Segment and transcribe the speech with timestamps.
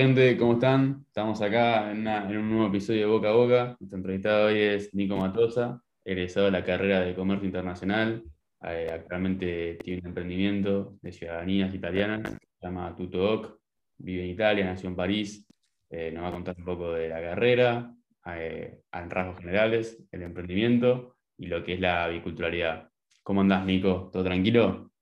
[0.00, 1.04] Gente, ¿cómo están?
[1.08, 3.76] Estamos acá en, un nuevo episodio de Boca a Boca.
[3.78, 8.24] Nuestro entrevistado hoy es Nico Matosa, egresado de la carrera de Comercio Internacional.
[8.62, 13.60] Eh, actualmente tiene un emprendimiento de ciudadanías italianas, se llama Tutodoc.
[13.98, 15.46] Vive en Italia, nació en París.
[15.90, 17.94] Eh, nos va a contar un poco de la carrera,
[18.24, 22.88] eh, en rasgos generales, el emprendimiento y lo que es la biculturalidad.
[23.22, 24.08] ¿Cómo andás, Nico?
[24.10, 24.92] ¿Todo tranquilo?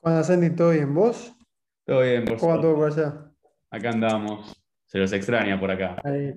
[0.00, 0.56] ¿Cómo andas, Andy?
[0.56, 0.94] ¿Todo bien?
[0.94, 1.36] ¿Vos?
[1.84, 3.30] Todo bien, por ¿Cómo todo por allá?
[3.70, 4.62] Acá andamos.
[4.86, 6.00] Se los extraña por acá.
[6.02, 6.32] Ahí.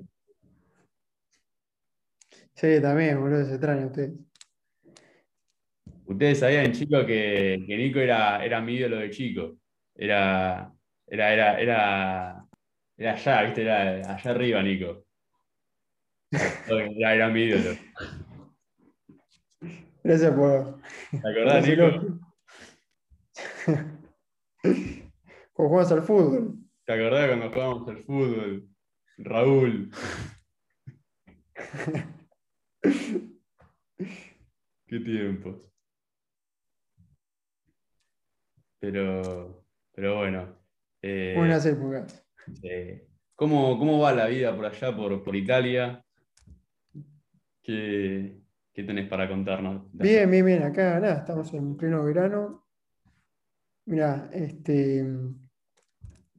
[2.53, 4.13] Sí, también, boludo, se extraña a ustedes.
[6.05, 9.57] Ustedes sabían, chicos, que, que Nico era, era mi ídolo de chico.
[9.95, 10.73] Era,
[11.05, 12.45] era, era, era,
[12.97, 13.61] era allá, ¿viste?
[13.61, 15.05] Era allá arriba, Nico.
[16.31, 17.77] Era, era mi ídolo.
[20.03, 22.19] Gracias por ¿Te acordás, Nico?
[25.57, 26.55] Cuando jugamos al fútbol.
[26.85, 28.69] ¿Te acordás cuando jugábamos al fútbol?
[29.17, 29.91] Raúl.
[34.87, 35.67] Qué tiempos.
[38.79, 40.55] Pero, pero bueno.
[41.01, 42.23] eh, Buenas épocas.
[42.61, 46.05] Eh, ¿cómo, cómo va la vida por allá, por, por Italia?
[47.63, 48.39] ¿Qué,
[48.73, 49.91] qué tenés para contarnos?
[49.91, 50.61] Bien, bien, bien.
[50.63, 52.67] Acá, nada, estamos en pleno verano.
[53.87, 55.03] Mirá, este,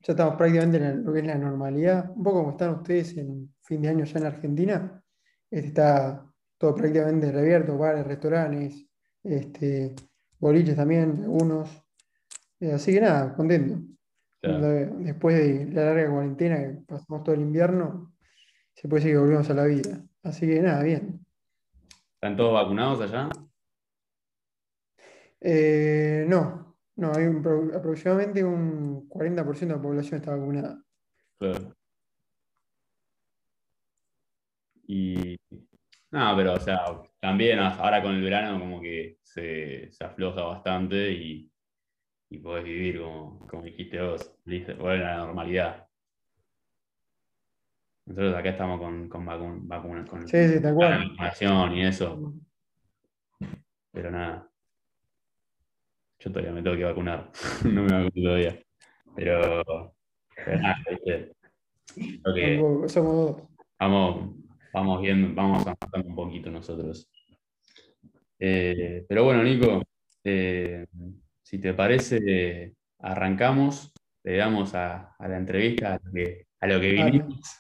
[0.02, 2.10] ya estamos prácticamente en lo que es la normalidad.
[2.14, 5.02] Un poco como están ustedes en fin de año ya en Argentina.
[5.50, 6.24] Este, está
[6.56, 8.86] todo prácticamente reabierto, bares, restaurantes,
[9.22, 9.94] este,
[10.38, 11.70] boliches también, algunos.
[12.60, 13.80] Eh, así que nada, contento.
[14.40, 14.68] Claro.
[14.98, 18.14] Después de la larga cuarentena que pasamos todo el invierno,
[18.74, 20.05] se puede decir que volvemos a la vida.
[20.22, 21.24] Así que nada, bien.
[22.14, 23.28] ¿Están todos vacunados allá?
[25.40, 26.67] Eh, no,
[26.98, 30.83] no, hay un aproximadamente un 40% de la población está vacunada.
[31.39, 31.75] Claro.
[34.86, 35.36] Y.
[36.11, 36.81] No, pero o sea,
[37.20, 41.51] también ahora con el verano como que se, se afloja bastante y,
[42.31, 45.89] y podés vivir como, como dijiste vos, vuelve a la normalidad.
[48.07, 52.35] Nosotros acá estamos con, con vacun- vacunas, con Sí, sí, la vacunación y eso,
[53.92, 54.48] pero nada.
[56.20, 57.30] Yo todavía me tengo que vacunar.
[57.64, 58.58] No me vacuno todavía.
[59.17, 59.95] Pero,
[60.45, 61.33] pero nada, ¿viste?
[62.23, 62.34] Creo
[62.83, 63.42] que somos dos.
[63.79, 64.36] vamos,
[64.73, 67.11] vamos viendo, vamos avanzando un poquito nosotros.
[68.39, 69.83] Eh, pero bueno, Nico,
[70.24, 70.86] eh,
[71.42, 73.92] si te parece, arrancamos,
[74.23, 77.11] le damos a, a la entrevista, a lo que, a lo que Dale.
[77.11, 77.58] vinimos.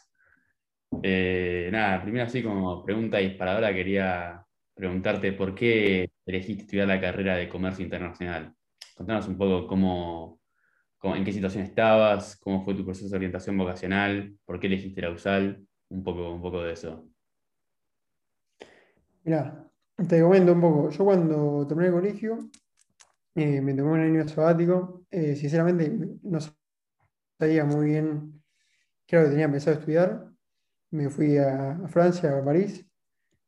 [1.02, 4.44] Eh, nada, primero así como pregunta disparadora, quería
[4.74, 8.54] preguntarte por qué elegiste estudiar la carrera de comercio internacional.
[8.94, 10.40] Contanos un poco cómo,
[11.02, 15.10] en qué situación estabas, cómo fue tu proceso de orientación vocacional, por qué elegiste la
[15.10, 17.08] USAL, un poco, un poco de eso.
[19.24, 19.68] Mirá,
[20.08, 20.90] te comento un poco.
[20.90, 22.38] Yo cuando terminé el colegio,
[23.34, 25.04] eh, me tomé un año sabático.
[25.10, 25.90] Eh, sinceramente,
[26.22, 26.38] no
[27.38, 28.42] sabía muy bien
[29.06, 30.28] qué era lo que tenía pensado estudiar.
[30.90, 32.87] Me fui a, a Francia, a París.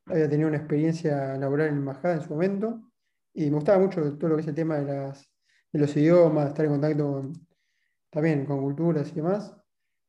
[0.07, 2.91] Había tenido una experiencia laboral en embajada en su momento.
[3.33, 5.31] Y me gustaba mucho todo lo que es el tema de, las,
[5.73, 7.33] de los idiomas, estar en contacto con,
[8.11, 9.55] también con culturas y demás.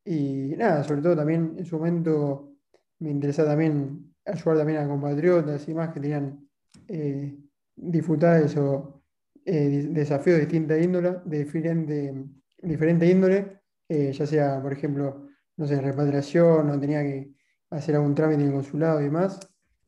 [0.03, 2.55] Y nada, sobre todo también en su momento
[2.99, 6.47] me interesaba también ayudar también a compatriotas y más que tenían
[6.87, 7.37] eh,
[7.75, 9.03] dificultades o
[9.45, 12.13] eh, desafíos de distinta índole, de diferente,
[12.61, 17.33] diferente índole, eh, ya sea, por ejemplo, no sé, repatriación o tenía que
[17.71, 19.39] hacer algún trámite en el consulado y demás.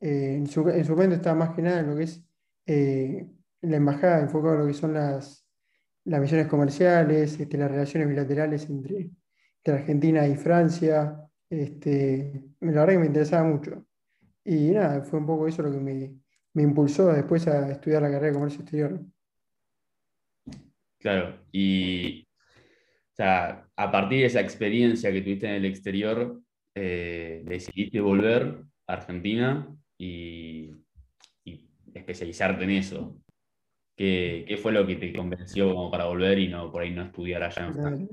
[0.04, 2.22] Eh, en su, en su momento estaba más que nada en lo que es
[2.66, 3.26] eh,
[3.62, 5.48] la embajada, enfocado en lo que son las,
[6.04, 9.08] las misiones comerciales, este, las relaciones bilaterales entre,
[9.64, 11.26] entre Argentina y Francia.
[11.48, 13.86] Este, la verdad que me interesaba mucho.
[14.44, 16.14] Y nada, fue un poco eso lo que me,
[16.52, 19.00] me impulsó después a estudiar la carrera de comercio exterior.
[20.98, 22.28] Claro, y
[23.12, 26.42] o sea, a partir de esa experiencia que tuviste en el exterior,
[26.74, 30.84] eh, decidiste volver a Argentina y,
[31.44, 33.16] y especializarte en eso.
[33.96, 37.02] ¿Qué, qué fue lo que te convenció como para volver y no por ahí no
[37.02, 38.08] estudiar allá en Francia?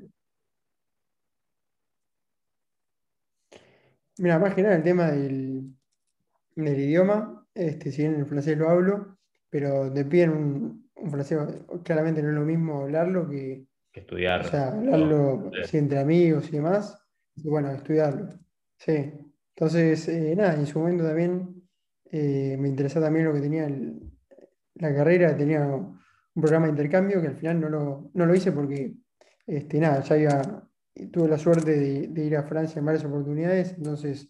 [4.17, 5.63] Mira, más que nada el tema del,
[6.55, 9.17] del idioma, este, si bien el francés lo hablo,
[9.49, 11.39] pero te piden un, un francés,
[11.83, 14.43] claramente no es lo mismo hablarlo que, Que o estudiar.
[14.43, 16.97] sea, hablarlo sí, entre amigos y demás,
[17.35, 18.29] y bueno, estudiarlo.
[18.77, 19.11] Sí.
[19.55, 21.60] Entonces, eh, nada, en su momento también
[22.11, 23.99] eh, me interesaba también lo que tenía el-
[24.75, 28.51] la carrera, tenía un programa de intercambio que al final no lo, no lo hice
[28.51, 28.93] porque,
[29.45, 30.67] este, nada, ya iba
[31.11, 31.71] tuve la suerte
[32.07, 34.29] de, ir a Francia en varias oportunidades, entonces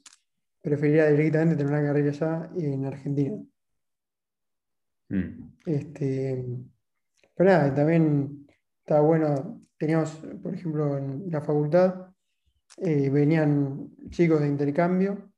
[0.62, 3.38] preferiría directamente tener una carrera allá en Argentina.
[5.10, 5.50] Mm.
[5.66, 6.46] Este,
[7.36, 8.48] pero nada, también
[8.80, 10.12] estaba bueno, teníamos,
[10.42, 12.12] por ejemplo, en la facultad,
[12.78, 15.31] eh, venían chicos de intercambio,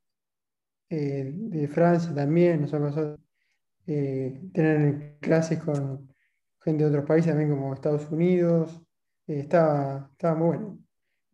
[0.88, 3.18] eh, de Francia también, nos ha pasado
[3.86, 6.12] eh, tener clases con
[6.60, 8.82] gente de otros países también como Estados Unidos,
[9.26, 10.78] estaba, estaba muy bueno.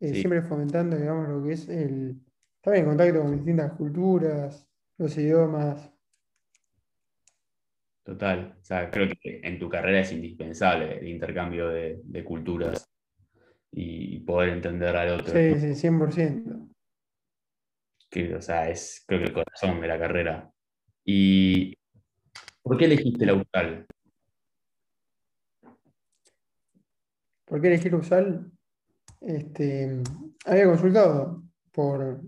[0.00, 2.19] Siempre fomentando, digamos, lo que es el,
[2.56, 4.67] estar en contacto con distintas culturas,
[4.99, 5.91] los idiomas.
[8.02, 12.91] Total, o sea, creo que en tu carrera es indispensable el intercambio de, culturas
[13.73, 15.32] y poder entender al otro.
[15.32, 16.69] Sí, sí, 100%.
[18.11, 20.51] Que, o sea, es creo que el corazón de la carrera.
[21.05, 21.79] ¿Y
[22.62, 23.87] por qué elegiste la USAL?
[27.45, 28.51] ¿Por qué elegí la USAL?
[29.21, 30.03] Este,
[30.47, 31.43] había consultado
[31.73, 32.21] por,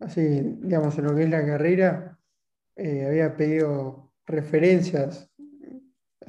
[0.00, 2.18] así, digamos, en lo que es la carrera,
[2.74, 5.30] eh, había pedido referencias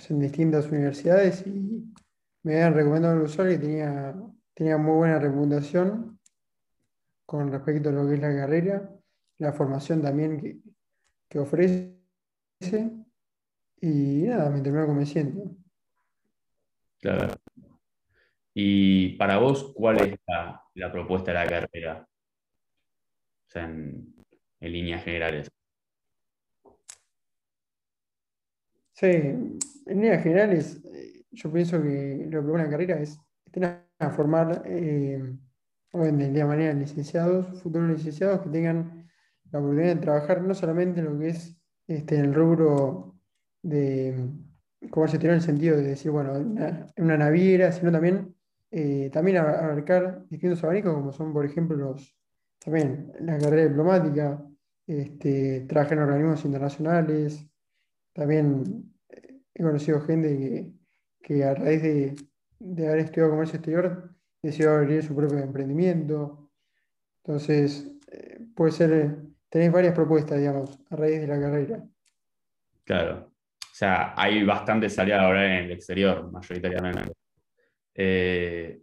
[0.10, 1.94] en distintas universidades y
[2.44, 4.16] me habían recomendado el usuario y tenía,
[4.54, 6.17] tenía muy buena reputación
[7.28, 8.90] con respecto a lo que es la carrera,
[9.38, 10.58] la formación también que,
[11.30, 11.94] que ofrece
[13.80, 15.56] y nada, me terminó convenciendo.
[17.00, 17.36] Claro.
[18.54, 22.08] Y para vos, ¿cuál es la, propuesta de la carrera?
[23.48, 24.16] O sea, en,
[24.60, 25.52] líneas generales.
[28.94, 33.20] Sí, en líneas generales, eh, yo pienso que lo que una carrera es
[33.52, 35.22] tener a formar, eh,
[35.94, 39.10] de día manera, licenciados, futuros licenciados que tengan
[39.52, 41.58] la oportunidad de trabajar no solamente en lo que es
[41.88, 43.16] este, en el rubro
[43.64, 44.30] de
[44.92, 48.36] comercio exterior en el sentido de decir, bueno, en una naviera, sino también
[48.70, 52.18] eh, también abarcar distintos abanicos, como son, por ejemplo, los,
[52.60, 54.44] también la carrera diplomática,
[54.86, 57.46] este, trabajar en organismos internacionales,
[58.14, 60.74] también eh, he conocido gente
[61.22, 66.50] que, a raíz de, haber estudiado comercio exterior decidió abrir su propio emprendimiento.
[67.24, 69.18] Entonces, eh, puede ser,
[69.50, 71.84] tenéis varias propuestas, digamos, a raíz de la carrera.
[72.84, 73.32] Claro.
[73.60, 77.14] O sea, hay bastante salida ahora en el exterior, mayoritariamente.
[77.94, 78.82] Eh,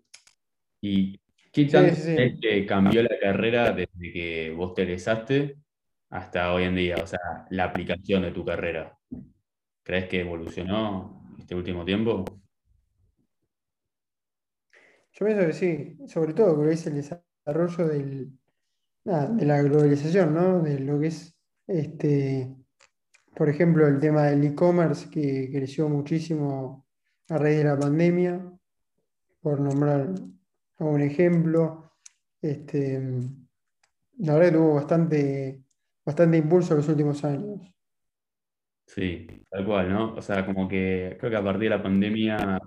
[0.81, 1.19] ¿Y
[1.53, 2.03] qué tanto
[2.41, 5.57] que cambió la carrera desde que vos te egresaste
[6.11, 6.97] hasta hoy en día?
[7.03, 8.97] O sea, la aplicación de tu carrera.
[9.83, 12.25] ¿Crees que evolucionó este último tiempo?
[15.15, 18.33] Yo pienso que sí, sobre todo porque es el desarrollo del,
[19.05, 20.61] de la globalización, ¿no?
[20.61, 21.39] De lo que es,
[21.69, 22.53] este,
[23.37, 26.87] por ejemplo, el tema del e-commerce que creció muchísimo
[27.29, 28.45] a raíz de la pandemia
[29.41, 30.11] por nombrar
[30.79, 31.93] un ejemplo.
[32.43, 33.01] Este,
[34.19, 35.63] la verdad tuvo bastante,
[36.05, 37.61] bastante impulso en los últimos años.
[38.85, 40.15] Sí, tal cual, ¿no?
[40.15, 42.61] O sea, como que creo que a partir de la pandemia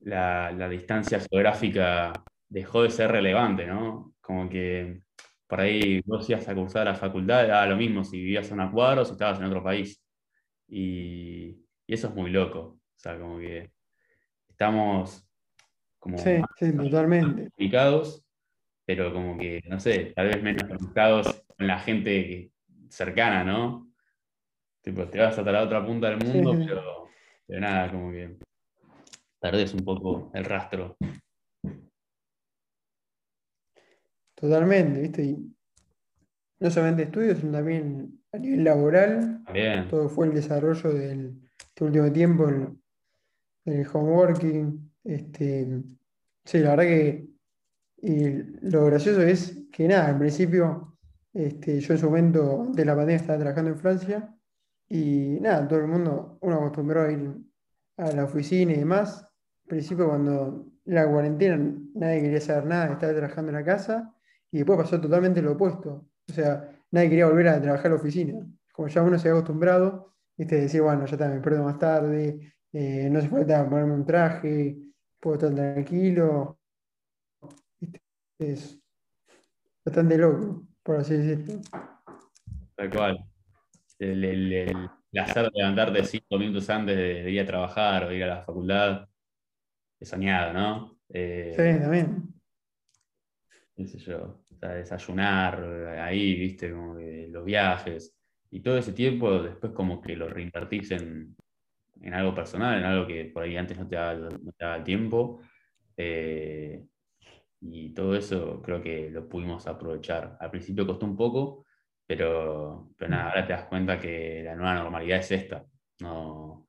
[0.00, 2.12] la, distancia geográfica
[2.48, 4.14] dejó de ser relevante, ¿no?
[4.20, 5.00] Como que
[5.46, 8.70] por ahí vos ibas a cursar la facultad, era lo mismo si vivías en una
[8.70, 10.02] cuadra o si estabas en otro país.
[10.68, 12.60] Y, y, eso es muy loco.
[12.60, 13.70] O sea, como que
[14.48, 15.26] estamos
[15.98, 17.50] como sí, sí, totalmente.
[18.84, 22.52] pero como que, no sé, tal vez menos conectados con la gente
[22.88, 23.90] cercana, ¿no?
[24.80, 27.08] Tipo, te vas hasta la otra punta del mundo, pero,
[27.46, 28.38] pero nada, como que
[29.40, 30.96] perdés un poco el rastro.
[34.34, 35.22] Totalmente, ¿viste?
[35.24, 35.54] Y
[36.60, 39.42] no solamente estudios, sino también a nivel laboral.
[39.88, 42.76] Todo fue el desarrollo del este último tiempo, el,
[43.64, 45.82] el homeworking, este,
[46.44, 47.28] sí, la verdad que
[48.62, 50.96] lo gracioso es que nada, en principio
[51.32, 54.34] este, yo en su momento de la pandemia estaba trabajando en Francia
[54.88, 57.32] y nada, todo el mundo, uno acostumbró a ir
[57.96, 59.27] a la oficina y demás.
[59.68, 61.56] Principio cuando la cuarentena
[61.94, 64.14] nadie quería saber nada, estaba trabajando en la casa
[64.50, 66.08] y después pasó totalmente lo opuesto.
[66.28, 68.46] O sea, nadie quería volver a trabajar en la oficina.
[68.72, 72.54] Como ya uno se había acostumbrado, este, decir, bueno, ya está, me pierdo más tarde,
[72.72, 74.78] eh, no se falta ponerme un traje,
[75.20, 76.58] puedo estar tranquilo.
[78.38, 78.80] Es
[79.84, 81.60] bastante loco, por así decirlo.
[82.76, 83.24] Tal cual.
[83.98, 88.28] El, el, hacer de levantarte cinco minutos antes de, ir a trabajar o ir a
[88.28, 89.08] la facultad
[90.06, 90.98] soñado, ¿no?
[91.08, 92.34] Eh, sí, también.
[93.74, 95.62] Qué sé yo, desayunar
[96.00, 98.16] ahí, viste, como los viajes.
[98.50, 101.36] Y todo ese tiempo después como que lo reinvertís en,
[102.00, 105.40] en algo personal, en algo que por ahí antes no te daba, el tiempo.
[105.96, 106.84] Eh,
[107.60, 110.36] y todo eso creo que lo pudimos aprovechar.
[110.40, 111.64] Al principio costó un poco,
[112.06, 115.64] pero, pero nada, ahora te das cuenta que la nueva normalidad es esta.
[116.00, 116.67] No,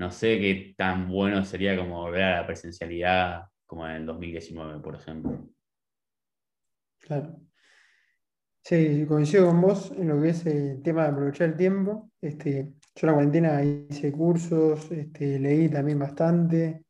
[0.00, 4.80] no sé qué tan bueno sería como volver a la presencialidad como en el 2019,
[4.80, 5.46] por ejemplo.
[6.98, 7.38] Claro.
[8.64, 12.10] Sí, coincido con vos en lo que es el tema de aprovechar el tiempo.
[12.18, 16.86] Este, yo en la cuarentena hice cursos, este, leí también bastante.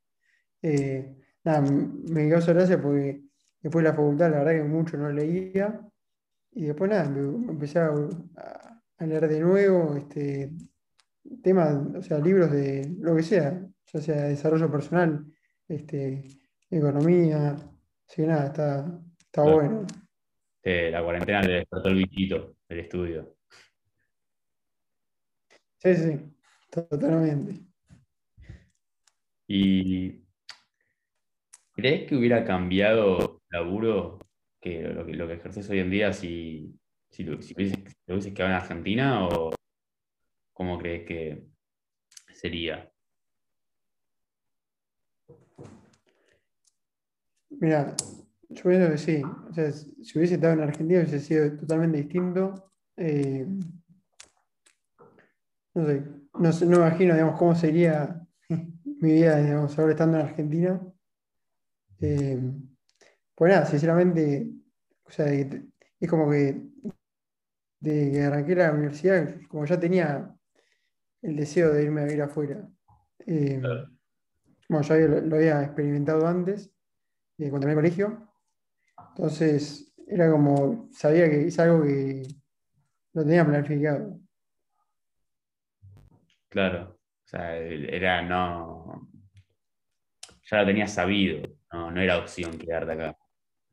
[0.63, 3.23] Eh, nada, me causa gracia porque
[3.61, 5.81] después de la facultad la verdad que mucho no leía.
[6.53, 7.93] Y después nada, empecé a,
[8.99, 10.53] a leer de nuevo este,
[11.43, 15.25] temas, o sea, libros de lo que sea, ya sea desarrollo personal,
[15.69, 16.29] este,
[16.71, 17.53] economía,
[18.09, 19.87] así que nada, está, está bueno.
[20.65, 23.37] la cuarentena le despertó el bichito del estudio.
[25.79, 26.21] Sí, sí,
[26.71, 27.61] totalmente.
[29.47, 30.23] ¿Y
[31.73, 34.19] crees que hubiera cambiado laburo
[34.61, 38.51] que lo que, lo que ejerces hoy en día si, si, lo, si hubieses, quedado
[38.51, 39.51] en Argentina o
[40.61, 41.47] cómo crees que
[42.35, 42.93] sería?
[47.49, 47.97] Mira,
[48.51, 49.23] yo pienso que sí.
[49.49, 52.73] O sea, si hubiese estado en Argentina hubiese sido totalmente distinto.
[52.99, 53.47] Eh,
[55.73, 60.79] no sé, no, no imagino, digamos, cómo sería mi vida, digamos, ahora estando en Argentina.
[62.03, 62.39] Eh,
[63.35, 64.51] pues nada, sinceramente,
[65.05, 66.69] o sea, es como que
[67.81, 70.37] de que arranqué la universidad, como ya tenía
[71.23, 72.69] el deseo de irme a vivir afuera.
[73.27, 73.61] Eh,
[74.69, 76.73] bueno, ya lo, había experimentado antes,
[77.39, 78.33] eh, cuando terminé el colegio.
[79.11, 82.23] Entonces, era como, sabía que es algo que
[83.13, 84.19] lo tenía planificado.
[86.49, 89.09] Claro, o sea, era no.
[90.51, 93.17] Ya lo tenía sabido, no, no era opción quedarte acá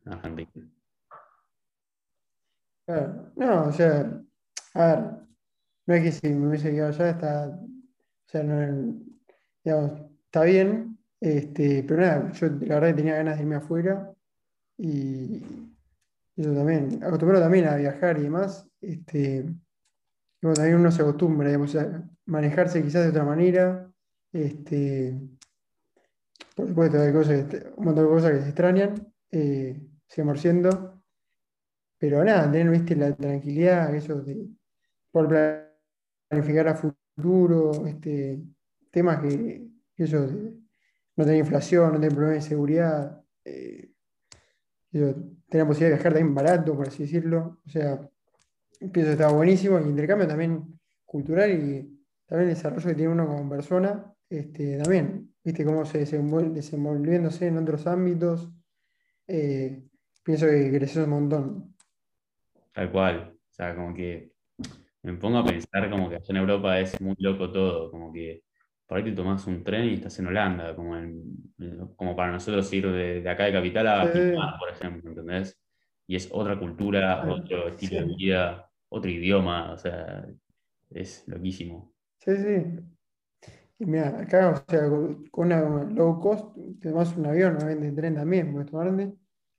[0.06, 0.70] en Argentina.
[2.86, 4.22] Claro, no, o sea,
[4.76, 5.27] a ver,
[5.88, 9.00] no es que si me hubiese quedado allá, está, o sea, no,
[9.64, 14.14] digamos, está bien, este, pero nada, yo la verdad que tenía ganas de irme afuera
[14.78, 15.42] y,
[16.36, 19.46] eso también, acostumbrado también a viajar y demás, este,
[20.42, 23.90] bueno, también uno se acostumbra, a manejarse quizás de otra manera,
[24.34, 25.18] este,
[26.54, 27.46] por supuesto hay cosas,
[27.78, 31.02] un montón de cosas que se extrañan, eh, 100%,
[31.98, 34.48] pero nada, tener, viste, la tranquilidad, eso de
[35.12, 35.28] por
[36.28, 38.40] planificar a futuro, este,
[38.92, 40.28] temas que, eso
[41.16, 43.90] no tener inflación, no tener problemas de seguridad, eh,
[44.92, 45.16] tener
[45.52, 47.60] la posibilidad de viajar también barato, por así decirlo.
[47.66, 47.98] O sea,
[48.80, 49.80] pienso que estaba buenísimo.
[49.80, 55.34] Y intercambio también cultural y también el desarrollo que tiene uno como persona, este, también,
[55.44, 58.52] viste cómo se desenvuelve, desenvolviéndose en otros ámbitos.
[59.28, 59.84] Eh,
[60.24, 61.76] pienso que creció un montón.
[62.74, 63.34] Tal cual.
[63.34, 64.34] O sea, como que
[65.04, 68.44] me pongo a pensar como que allá en Europa es muy loco todo, como que
[68.86, 70.96] por ahí te tomas un tren y estás en Holanda, como,
[71.96, 75.60] como para nosotros ir de, acá de Capital a por ejemplo, ¿entendés?
[76.08, 80.26] Y es otra cultura, otro estilo de vida, otro idioma, o sea,
[80.90, 81.94] es loquísimo.
[82.20, 83.50] Sí, sí.
[83.80, 84.90] Y mira, acá, o sea,
[85.32, 89.14] con una low cost, te tomas un avión, obviamente en tren también, puedes tomarte.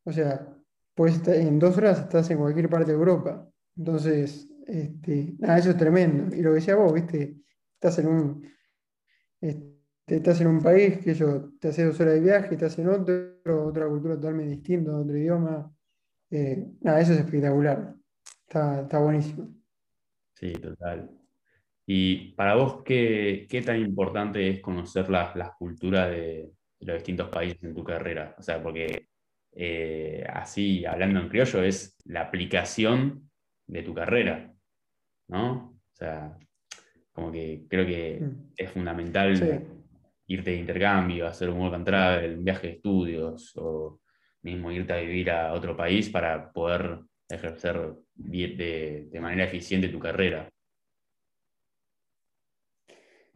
[0.04, 0.48] O sea,
[0.94, 3.48] pues en dos horas estás en cualquier parte de Europa.
[3.76, 6.34] Entonces, este, nada, eso es tremendo.
[6.34, 7.36] Y lo que decía vos, viste,
[7.74, 8.52] estás en un,
[9.40, 12.88] este, estás en un país que yo te hace dos horas de viaje, estás en
[12.88, 15.74] otro, otra cultura totalmente distinta, otro idioma.
[16.30, 17.94] Eh, nada, eso es espectacular.
[18.46, 19.54] Está, buenísimo.
[20.34, 21.10] Sí, total.
[21.86, 27.62] Y para vos, ¿qué, tan importante es conocer las, las culturas de los distintos países
[27.62, 28.34] en tu carrera?
[28.38, 29.08] O sea, porque
[29.52, 33.30] eh, así hablando en criollo, es la aplicación
[33.66, 34.54] de tu carrera,
[35.28, 35.78] ¿no?
[35.92, 36.36] O sea,
[37.12, 38.52] como que creo que mm.
[38.56, 39.66] es fundamental
[40.26, 44.00] irte de intercambio, hacer un work and travel, un viaje de estudios, o
[44.42, 49.98] mismo irte a vivir a otro país para poder ejercer de, de manera eficiente tu
[49.98, 50.48] carrera.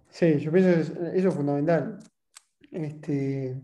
[0.09, 1.99] Sí, yo pienso que eso es fundamental.
[2.71, 3.57] Este,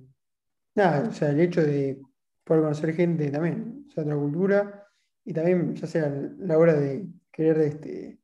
[0.75, 2.01] nada, o sea, el hecho de
[2.45, 4.87] poder conocer gente también, o sea, otra cultura,
[5.25, 6.09] y también, ya sea
[6.39, 7.07] la hora de
[7.39, 8.19] querer, este,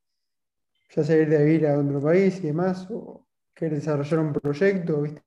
[0.90, 5.02] ya sea ir de vivir a otro país y demás, o querer desarrollar un proyecto,
[5.02, 5.22] ¿viste?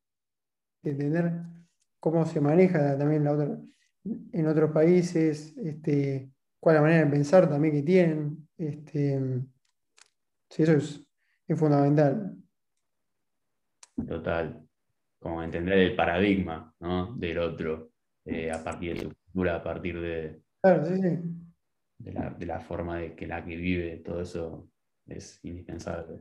[0.83, 1.31] entender
[1.97, 3.57] cómo se maneja también la otra,
[4.03, 6.29] en otros países, este,
[6.59, 8.49] cuál es la manera de pensar también que tienen.
[8.57, 9.21] Este,
[10.49, 11.05] sí, eso es,
[11.47, 12.35] es fundamental.
[14.05, 14.67] Total.
[15.17, 17.15] Como entender el paradigma ¿no?
[17.15, 17.91] del otro.
[18.25, 21.46] Eh, a partir de su cultura a partir de, Claro, sí, sí.
[21.97, 24.69] De la, forma de que la que vive, todo eso
[25.07, 26.19] es indispensable.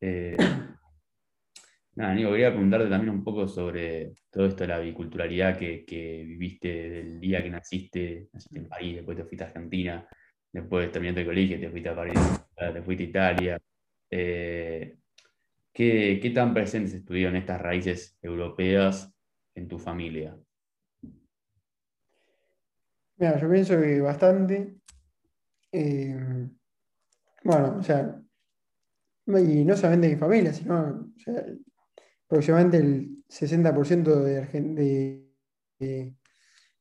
[0.00, 0.36] Eh,
[1.96, 6.24] nada, Nico, quería preguntarte también un poco sobre todo esto de la biculturalidad que, que
[6.24, 10.08] viviste del día que naciste, naciste en París, después te fuiste a Argentina,
[10.52, 12.20] después terminaste el colegio, te fuiste a París,
[12.56, 13.58] te fuiste a Italia.
[14.10, 14.96] Eh,
[15.72, 19.12] ¿qué, qué tan presentes estuvieron estas raíces europeas
[19.54, 20.36] en tu familia?
[23.16, 24.76] Mira, yo pienso que bastante.
[25.72, 26.48] eh,
[27.44, 28.20] bueno, o sea,
[29.26, 31.44] y no solamente mi familia, sino, o sea,
[32.26, 35.30] aproximadamente el 60% de, Argen- de-
[35.78, 36.14] de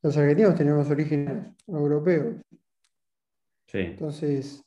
[0.02, 2.38] los argentinos tenemos orígenes europeos.
[3.68, 4.64] Sí, Entonces,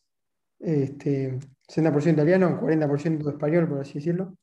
[0.61, 4.37] este, 60% italiano, 40% español, por así decirlo.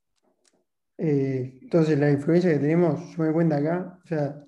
[0.98, 4.44] Eh, entonces, la influencia que tenemos, yo me doy cuenta acá, o sea,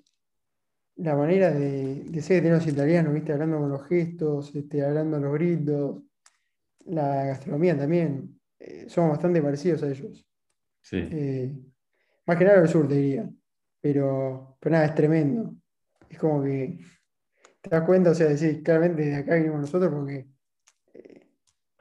[0.96, 3.32] la manera de, de ser que los italianos, ¿viste?
[3.32, 6.02] Hablando con los gestos, este, hablando los gritos,
[6.86, 10.26] la gastronomía también, eh, somos bastante parecidos a ellos.
[10.82, 11.54] sí, Eh,
[12.26, 13.30] más que nada el sur, te diría.
[13.80, 15.54] Pero, pero nada, es tremendo.
[16.08, 16.80] Es como que
[17.60, 20.28] te das cuenta, o sea, decir, claramente de acá venimos nosotros porque
[20.94, 21.28] eh,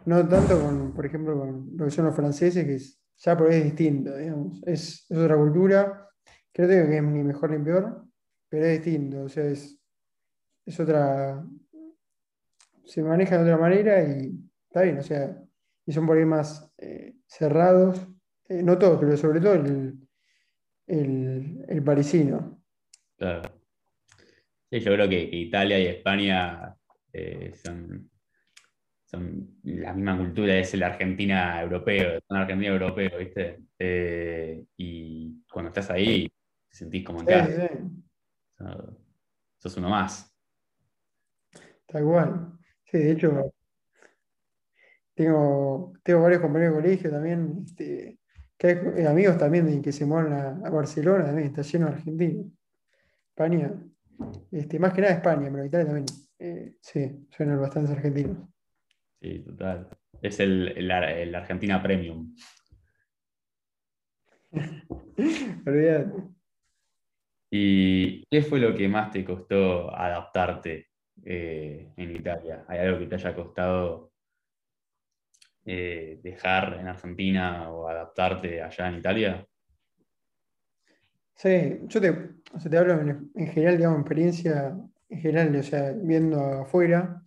[0.05, 3.49] no tanto con, por ejemplo, con lo que son los franceses, que es, ya por
[3.51, 4.61] ahí es distinto, digamos.
[4.65, 6.09] Es, es otra cultura,
[6.53, 8.05] digo que es ni mejor ni peor,
[8.49, 9.79] pero es distinto, o sea, es,
[10.65, 11.45] es otra,
[12.85, 14.31] se maneja de otra manera y
[14.67, 15.41] está bien, o sea,
[15.85, 18.07] y son por ahí más eh, cerrados,
[18.49, 19.99] eh, no todos, pero sobre todo el,
[20.87, 22.61] el, el parisino.
[23.17, 23.61] claro.
[24.69, 26.75] Sí, yo creo que, que Italia y España
[27.13, 28.09] eh, son,
[29.05, 33.59] son la misma cultura, es el Argentina europeo, son Argentina europeo, ¿viste?
[34.77, 36.27] Y cuando estás ahí,
[36.69, 38.04] te sentís como en Sí, casa, sí.
[39.57, 40.31] Sos uno más.
[41.87, 42.57] tal cual.
[42.85, 43.53] Sí, de hecho,
[45.13, 48.19] tengo, tengo varios compañeros de colegio también, este,
[48.57, 51.93] que hay amigos también de que se mueven a, a Barcelona, también está lleno de
[51.93, 52.47] argentinos.
[53.29, 53.73] España,
[54.51, 56.05] este, más que nada España, pero Italia también.
[56.39, 58.37] eh, sí, suenan bastantes argentinos.
[59.21, 59.89] Sí, total.
[60.21, 62.33] Es el, el el Argentina Premium.
[65.65, 66.34] Olvídate.
[67.57, 70.89] ¿Y qué fue lo que más te costó adaptarte
[71.23, 72.65] eh, en Italia?
[72.67, 74.11] ¿Hay algo que te haya costado
[75.63, 79.47] eh, dejar en Argentina o adaptarte allá en Italia?
[81.35, 85.93] Sí, yo te, o te hablo en, en general, digamos, experiencia en general, o sea,
[85.93, 87.23] viendo afuera.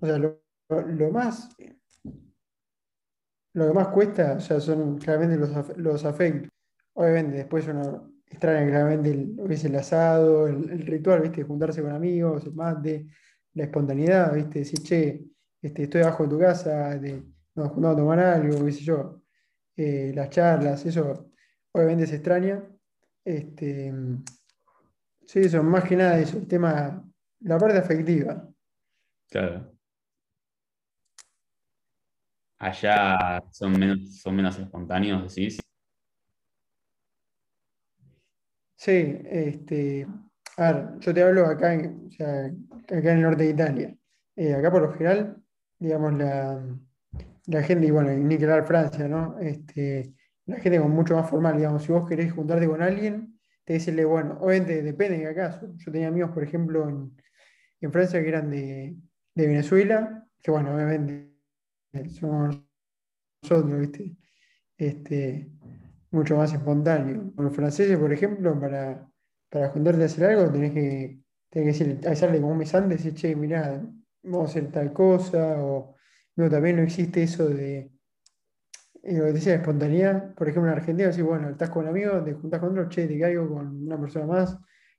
[0.00, 1.54] O sea, lo, lo más,
[3.52, 6.48] lo que más cuesta, o sea, son claramente los, los afectos.
[6.94, 11.42] Obviamente, después uno extraña claramente el- es el asado, el, el ritual, ¿viste?
[11.44, 13.06] Juntarse con amigos, el mate,
[13.54, 14.60] la espontaneidad, ¿viste?
[14.60, 15.24] Decir, che,
[15.60, 17.22] este, estoy abajo de tu casa, de,
[17.54, 19.22] nos juntamos a tomar algo, qué sé yo.
[19.76, 21.30] Eh, las charlas, eso
[21.72, 22.62] obviamente se extraña.
[23.24, 23.92] Este,
[25.26, 27.04] sí, eso, más que nada eso, el tema,
[27.40, 28.48] la parte afectiva.
[29.30, 29.72] Claro.
[32.58, 35.61] Allá son menos, son menos espontáneos, decís.
[38.84, 40.08] Sí, este,
[40.56, 43.96] a ver, yo te hablo acá en, o sea, acá en el norte de Italia.
[44.34, 45.40] Eh, acá por lo general,
[45.78, 46.60] digamos, la,
[47.46, 49.38] la gente, y bueno, ni que hablar Francia, ¿no?
[49.38, 50.12] Este,
[50.46, 54.04] la gente con mucho más formal, digamos, si vos querés juntarte con alguien, te decirle,
[54.04, 55.72] bueno, obviamente depende de qué caso.
[55.76, 57.16] Yo tenía amigos, por ejemplo, en,
[57.82, 58.96] en Francia que eran de,
[59.36, 61.30] de Venezuela, que bueno, obviamente
[62.18, 62.60] somos
[63.44, 64.16] nosotros, ¿viste?
[64.76, 65.52] Este,
[66.12, 67.32] mucho más espontáneo.
[67.34, 69.08] Con los franceses, por ejemplo, para,
[69.50, 71.18] para juntarte a hacer algo, tenés que,
[71.50, 73.82] tenés que decirle, avisarle como un mes antes, decir, che, mirá,
[74.22, 75.96] vamos a hacer tal cosa, o
[76.36, 77.90] no, también no existe eso de,
[79.02, 80.34] eh, lo que te decía, de espontaneidad.
[80.34, 83.18] Por ejemplo, en Argentina, decís, bueno, estás con amigos, te juntás con otro, che, te
[83.18, 84.58] caigo con una persona más,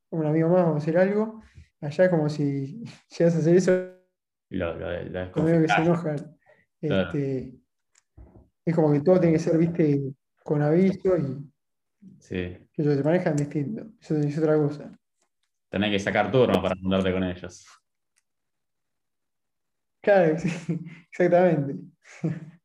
[0.10, 1.42] con un amigo más, vamos a hacer algo.
[1.80, 2.84] Allá es como si
[3.18, 3.72] llegas a hacer eso,
[4.50, 6.38] Lo, lo, que se enojan.
[6.82, 7.08] Claro.
[7.08, 7.54] Este,
[8.66, 11.50] es como que todo tiene que ser, viste, con aviso y
[12.20, 12.58] Sí.
[12.74, 13.86] que ellos se manejan distinto.
[14.02, 14.92] Eso es otra cosa.
[15.70, 17.66] Tenés que sacar turno para juntarte con ellos.
[20.02, 20.50] Claro, sí,
[21.10, 21.76] exactamente.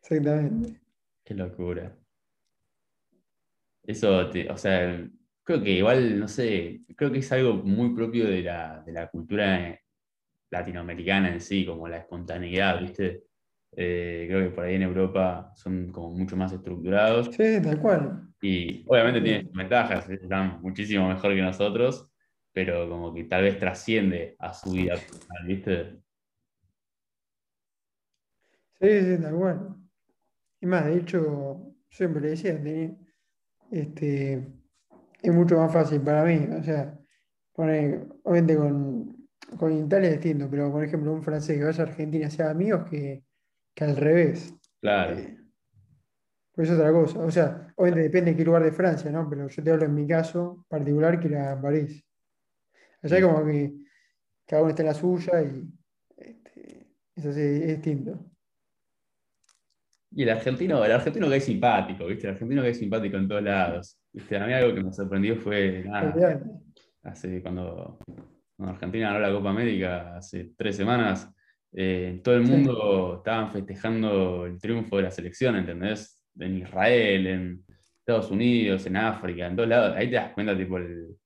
[0.00, 0.80] Exactamente.
[1.24, 1.96] Qué locura.
[3.82, 5.08] Eso, te- o sea,
[5.42, 9.08] creo que igual, no sé, creo que es algo muy propio de la, de la
[9.08, 9.78] cultura
[10.50, 13.24] latinoamericana en sí, como la espontaneidad, ¿viste?
[13.72, 17.26] Eh, creo que por ahí en Europa son como mucho más estructurados.
[17.34, 18.28] Sí, tal cual.
[18.40, 22.10] Y obviamente tiene sus ventajas, están muchísimo mejor que nosotros,
[22.52, 25.96] pero como que tal vez trasciende a su vida personal, ¿viste?
[28.80, 29.76] Sí, sí, tal cual.
[30.60, 32.60] Y más, de hecho, siempre le decía,
[33.70, 34.46] este,
[35.22, 36.46] es mucho más fácil para mí.
[36.58, 36.98] O sea,
[37.54, 42.30] obviamente con, con Italia es distinto, pero por ejemplo, un francés que vaya a Argentina
[42.30, 43.25] sea amigos que,
[43.76, 44.54] que al revés.
[44.80, 45.18] Claro.
[45.18, 45.36] Eh,
[46.52, 47.20] pues es otra cosa.
[47.20, 49.28] O sea, obviamente depende de qué lugar de Francia, ¿no?
[49.28, 52.02] Pero yo te hablo en mi caso particular, que era París.
[53.02, 53.74] Allá como que
[54.46, 55.68] cada uno está en la suya y
[56.16, 58.30] este, es así, es distinto.
[60.12, 62.28] Y el argentino, el argentino que es simpático, ¿viste?
[62.28, 64.00] El argentino que es simpático en todos lados.
[64.10, 64.38] ¿Viste?
[64.38, 66.40] A mí algo que me sorprendió fue nada,
[67.02, 67.98] hace cuando,
[68.56, 71.30] cuando, Argentina ganó la Copa América, hace tres semanas,
[71.76, 76.16] eh, todo el mundo estaban festejando el triunfo de la selección, ¿entendés?
[76.38, 77.64] en Israel, en
[77.98, 79.96] Estados Unidos, en África, en todos lados.
[79.96, 81.16] Ahí te das cuenta, tipo, el,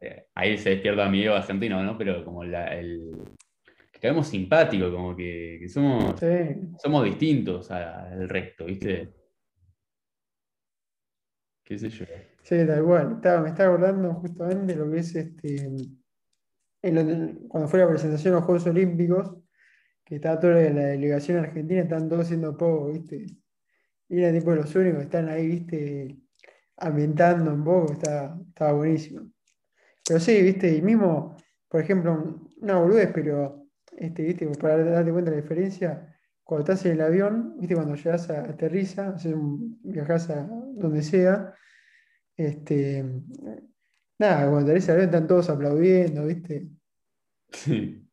[0.00, 1.96] eh, ahí se despierta mi ego argentino, ¿no?
[1.96, 3.10] Pero como la, el,
[3.92, 6.14] que caemos simpático, como que, somos,
[6.80, 9.14] somos distintos al resto, ¿viste?
[11.64, 12.06] ¿Qué sé yo?
[12.42, 13.08] Sí, tal cual.
[13.42, 15.70] me estaba acordando justamente de lo que es este.
[16.80, 19.36] cuando fue la presentación de los Juegos Olímpicos,
[20.08, 23.26] que estaba toda la delegación argentina, estaban todos haciendo poco, ¿viste?
[24.08, 26.16] Y era tipo los únicos que están ahí, viste,
[26.78, 29.30] ambientando un poco, estaba, estaba buenísimo.
[30.06, 31.36] Pero sí, viste, y mismo,
[31.68, 33.66] por ejemplo, una boludez, pero,
[33.98, 37.94] este, viste, para darte cuenta de la diferencia, cuando estás en el avión, viste, cuando
[37.94, 39.14] llegas a aterriza,
[39.82, 41.52] viajas a donde sea,
[42.34, 43.04] este,
[44.18, 46.66] nada, cuando aterriza el avión están todos aplaudiendo, viste.
[47.52, 48.07] Sí.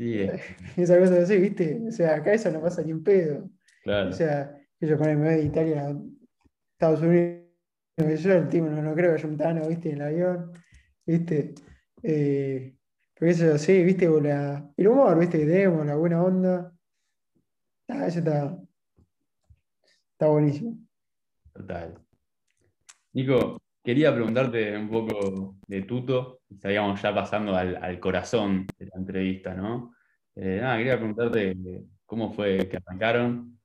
[0.00, 0.18] Sí,
[0.78, 3.50] Esa cosa así, viste, o sea, acá eso no pasa ni un pedo.
[3.84, 4.08] Claro.
[4.08, 5.94] O sea, que yo con me de Italia a
[6.72, 7.42] Estados Unidos,
[7.98, 10.52] yo el tipo no, creo que haya un Tano, viste, en el avión,
[11.04, 11.54] viste.
[12.02, 12.74] Eh,
[13.12, 16.72] pero eso sí, viste, el humor, viste, que tenemos, la buena onda.
[17.86, 18.58] Ah, eso está,
[20.12, 20.78] está buenísimo.
[21.52, 21.94] Total.
[23.12, 29.54] Nico, quería preguntarte un poco de Tuto, estaríamos ya pasando al, corazón de la entrevista,
[29.54, 29.94] ¿no?
[30.34, 31.56] Eh, nada, quería preguntarte
[32.06, 33.58] cómo fue que arrancaron,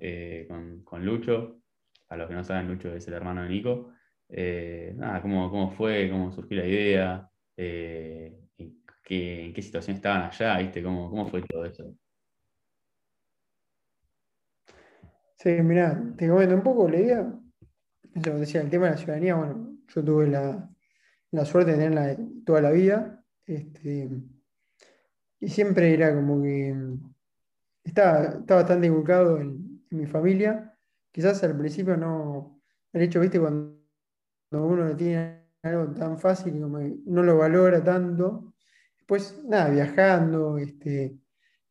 [0.00, 0.46] eh,
[0.84, 1.60] con, Lucho.
[2.08, 3.92] A los que no saben, Lucho es el hermano de Nico.
[4.28, 10.82] Eh, cómo, fue, cómo surgió la idea, eh, en, qué, situación estaban allá, ¿viste?
[10.82, 11.94] ¿Cómo, cómo fue todo eso?
[15.36, 17.41] Sí, mira, te comento un poco la idea.
[18.14, 22.60] Yo decía, el tema de la ciudadanía, bueno, yo tuve la, suerte de tenerla toda
[22.60, 23.24] la vida.
[23.46, 24.10] Este,
[25.40, 26.74] y siempre era como que
[27.84, 30.74] está, bastante inculcado en, mi familia.
[31.10, 32.62] Quizás al principio no,
[32.94, 33.78] el hecho, viste, cuando
[34.52, 38.54] uno no tiene algo tan fácil, como no lo valora tanto.
[38.96, 41.18] Después, nada, viajando, este,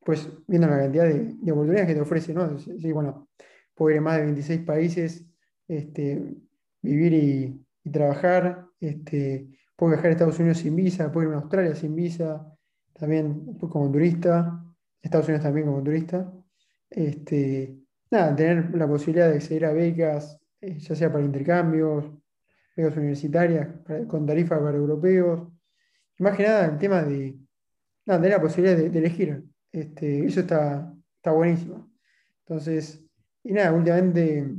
[0.04, 2.60] pues viendo la cantidad de, oportunidades que te ofrece, ¿no?
[2.60, 3.30] Sí, bueno,
[3.74, 5.26] puedo ir a más de 26 países,
[5.72, 6.36] este,
[6.82, 11.74] vivir y, trabajar, este, puedo viajar a Estados Unidos sin visa, puedo ir a Australia
[11.74, 12.46] sin visa,
[12.94, 14.64] también como turista.
[15.02, 16.32] Estados Unidos también como turista.
[16.90, 17.76] Este,
[18.12, 22.06] nada, tener la posibilidad de acceder a becas, eh, ya sea para intercambios,
[22.76, 23.68] becas universitarias,
[24.08, 25.48] con tarifa para europeos.
[26.20, 27.40] Más que nada el tema de
[28.06, 29.44] tener la posibilidad de, elegir.
[29.72, 31.92] Este, eso está, está buenísimo.
[32.46, 33.04] Entonces,
[33.44, 34.56] y nada, últimamente,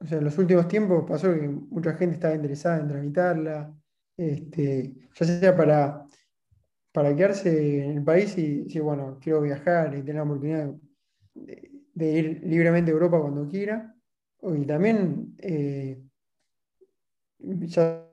[0.00, 3.74] o sea, en los últimos tiempos pasó que mucha gente estaba interesada en tramitarla,
[4.16, 6.08] este, ya sea para
[6.98, 10.74] para quedarse en el país y si bueno, quiero viajar y tener la oportunidad
[11.34, 13.94] de, ir libremente a Europa cuando quiera.
[14.42, 16.02] Y también, eh,
[17.38, 18.04] ya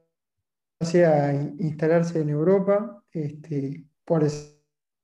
[0.82, 4.32] sea instalarse en Europa, este, poder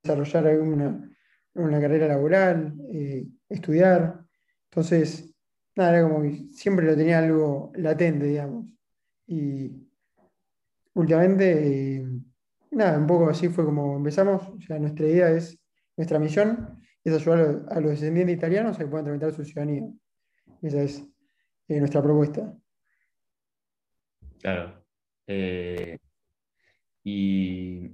[0.03, 1.07] desarrollar alguna
[1.55, 4.23] una carrera laboral, eh, estudiar.
[4.69, 5.30] Entonces,
[5.75, 8.67] nada, como siempre lo tenía algo latente, digamos.
[9.27, 9.71] Y
[10.93, 11.97] últimamente...
[11.97, 12.05] Eh,
[12.71, 14.47] nada, un poco así fue como empezamos.
[14.47, 15.59] O sea, nuestra idea es,
[15.97, 19.87] nuestra misión es ayudar a los descendientes italianos a que puedan tramitar su ciudadanía.
[20.61, 21.03] Esa es
[21.67, 22.53] eh, nuestra propuesta.
[24.39, 24.83] Claro.
[25.27, 25.97] Eh,
[27.03, 27.89] y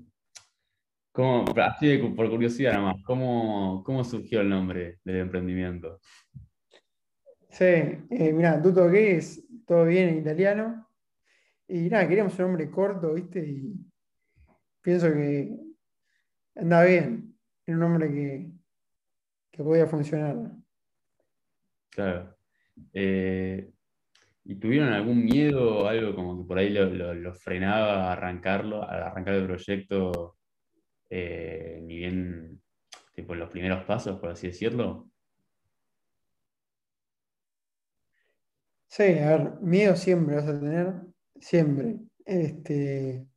[1.12, 6.00] ¿cómo, así por curiosidad nomás, ¿cómo, ¿cómo, surgió el nombre del emprendimiento?
[7.58, 10.88] Sí, eh, mira, Tutto que es todo bien en italiano.
[11.68, 13.40] Y nada, queríamos un nombre corto, ¿viste?
[13.40, 13.74] Y
[14.80, 15.58] pienso que
[16.56, 18.52] anda bien, era un hombre que,
[19.50, 20.52] que podía funcionar.
[21.90, 22.38] Claro.
[22.94, 23.72] Eh,
[24.44, 29.08] ¿Y tuvieron algún miedo o algo como que por ahí lo, frenaba a arrancarlo, a
[29.08, 30.38] arrancar el proyecto,
[31.10, 32.62] eh, ni bien
[33.16, 35.10] tipo los primeros pasos, por así decirlo?
[38.88, 40.94] Sí, a ver, miedo siempre vas a tener,
[41.40, 41.98] siempre.
[42.26, 43.28] Este,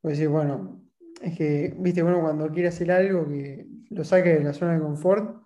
[0.00, 0.82] pues decir, bueno,
[1.22, 4.80] es que, viste, bueno, cuando quieres hacer algo que lo saque de la zona de
[4.80, 5.42] confort,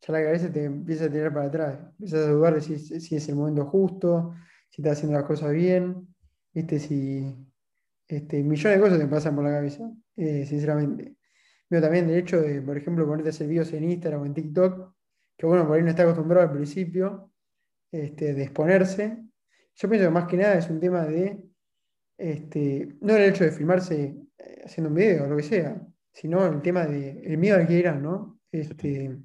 [0.00, 1.78] ya la cabeza te empieza a tirar para atrás.
[1.92, 4.34] Empiezas a dudar de si, si es el momento justo,
[4.70, 6.08] si estás haciendo las cosas bien,
[6.52, 7.36] viste, si
[8.08, 11.16] este, millones de cosas te pasan por la cabeza, eh, sinceramente.
[11.68, 14.34] Pero también el hecho de, por ejemplo, ponerte a hacer videos en Instagram o en
[14.34, 14.94] TikTok,
[15.36, 17.32] que bueno, por ahí no está acostumbrado al principio,
[18.02, 19.24] este, de exponerse.
[19.76, 21.44] Yo pienso que más que nada es un tema de,
[22.18, 25.80] este, no el hecho de filmarse eh, haciendo un video o lo que sea,
[26.12, 28.40] sino el tema de el miedo al que irán, ¿no?
[28.50, 29.16] Este,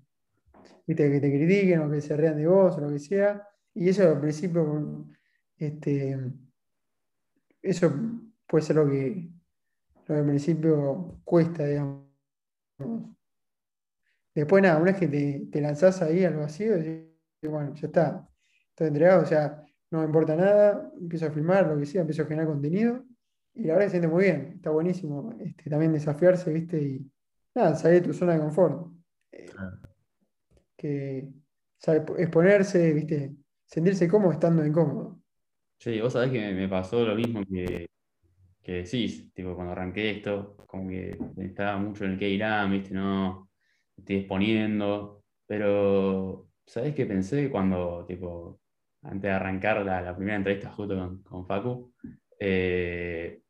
[0.85, 3.47] viste, que te critiquen o que se rean de vos o lo que sea.
[3.73, 5.07] Y eso al principio,
[5.57, 6.17] este,
[7.61, 7.91] eso
[8.45, 9.29] puede ser lo que,
[10.05, 12.05] lo que al principio cuesta, digamos.
[14.35, 16.75] Después nada, una vez que te, te lanzás ahí al vacío,
[17.41, 18.28] bueno, ya está,
[18.79, 19.61] estoy entregado, o sea,
[19.91, 23.03] no me importa nada, empiezo a filmar, lo que sea, empiezo a generar contenido
[23.53, 26.81] y la verdad se siente muy bien, está buenísimo este, también desafiarse, ¿viste?
[26.81, 27.11] Y
[27.53, 28.93] nada, salir de tu zona de confort.
[29.33, 29.49] Eh,
[30.77, 31.27] que
[32.17, 33.35] exponerse, ¿viste?
[33.65, 35.19] Sentirse cómodo estando incómodo.
[35.77, 37.89] Sí, vos sabés que me, pasó lo mismo que,
[38.61, 42.93] que, decís, tipo, cuando arranqué esto, como que estaba mucho en el que irán, ¿viste?
[42.93, 43.49] No,
[43.97, 48.58] estoy exponiendo, pero ¿sabés qué pensé cuando, tipo,
[49.01, 51.93] antes de arrancar la, primera entrevista justo con, con Facu?
[52.39, 53.41] Eh,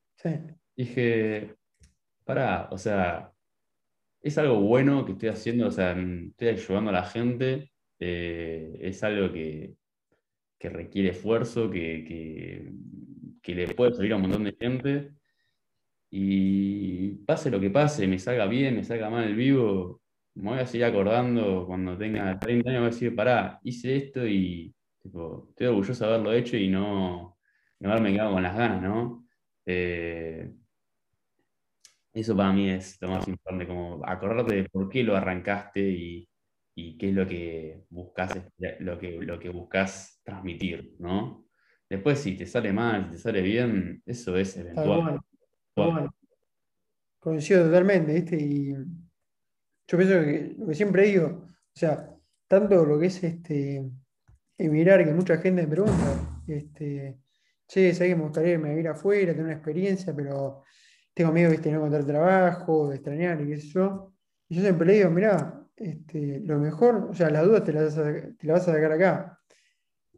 [0.75, 1.55] dije,
[2.23, 3.31] pará, o sea,
[4.21, 9.03] es algo bueno que estoy haciendo, o sea, estoy ayudando a la gente, eh, es
[9.03, 9.75] algo que,
[10.61, 12.71] requiere esfuerzo, que,
[13.45, 15.11] le puede servir a un montón de gente.
[16.11, 20.01] Y pase lo que pase, me salga bien, me salga mal el vivo,
[20.35, 24.27] me voy a seguir acordando cuando tenga 30 años, voy a decir, pará, hice esto
[24.27, 27.37] y estoy orgulloso de haberlo hecho y no,
[27.79, 29.27] no haberme quedado con las ganas, ¿no?
[29.65, 30.51] Eh,
[32.13, 36.25] eso para mí es lo más importante, como acordarte de por qué lo arrancaste y,
[36.97, 38.39] qué es lo que buscas,
[38.79, 41.45] lo que, lo que buscas transmitir, ¿no?
[41.89, 45.19] Después, si te sale mal, si te sale bien, eso es eventual.
[47.19, 48.37] Coincido totalmente, ¿viste?
[48.37, 52.15] Y yo pienso que lo que siempre digo, o sea,
[52.47, 53.91] tanto lo que es este
[54.67, 57.19] mirar que mucha gente me pregunta, este,
[57.67, 60.63] che, sé que me gustaría irme a vivir afuera, tener una experiencia, pero
[61.13, 64.13] tengo miedo de no encontrar trabajo, de extrañar y qué sé yo.
[64.49, 67.95] Y yo siempre le digo, mirá, este, lo mejor, o sea, las dudas te las,
[67.95, 69.39] te las vas a sacar acá.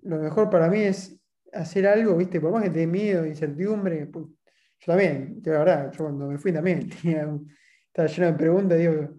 [0.04, 1.20] Lo mejor para mí es
[1.54, 2.42] hacer algo, ¿viste?
[2.42, 6.52] Por más que te miedo, incertidumbre, pues, yo también, de verdad, yo cuando me fui
[6.52, 6.90] también
[7.88, 9.10] estaba lleno de preguntas, digo,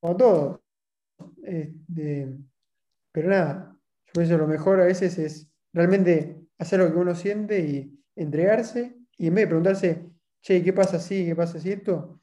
[0.00, 0.62] como todo.
[1.42, 2.36] Este,
[3.16, 3.74] pero nada,
[4.04, 8.94] yo pienso lo mejor a veces es realmente hacer lo que uno siente y entregarse,
[9.16, 10.06] y en vez de preguntarse,
[10.42, 11.24] che, ¿qué pasa así?
[11.24, 12.20] ¿Qué pasa así esto?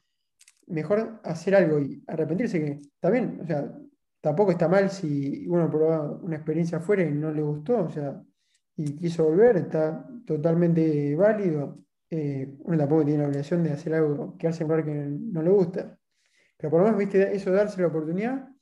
[0.68, 3.76] Mejor hacer algo y arrepentirse que también, o sea,
[4.20, 8.22] tampoco está mal si uno probó una experiencia afuera y no le gustó, o sea,
[8.76, 11.76] y quiso volver, está totalmente válido.
[12.08, 15.50] Eh, uno tampoco tiene la obligación de hacer algo, quedarse en lugar que no le
[15.50, 15.98] gusta.
[16.56, 18.53] Pero por lo menos, viste, eso darse la oportunidad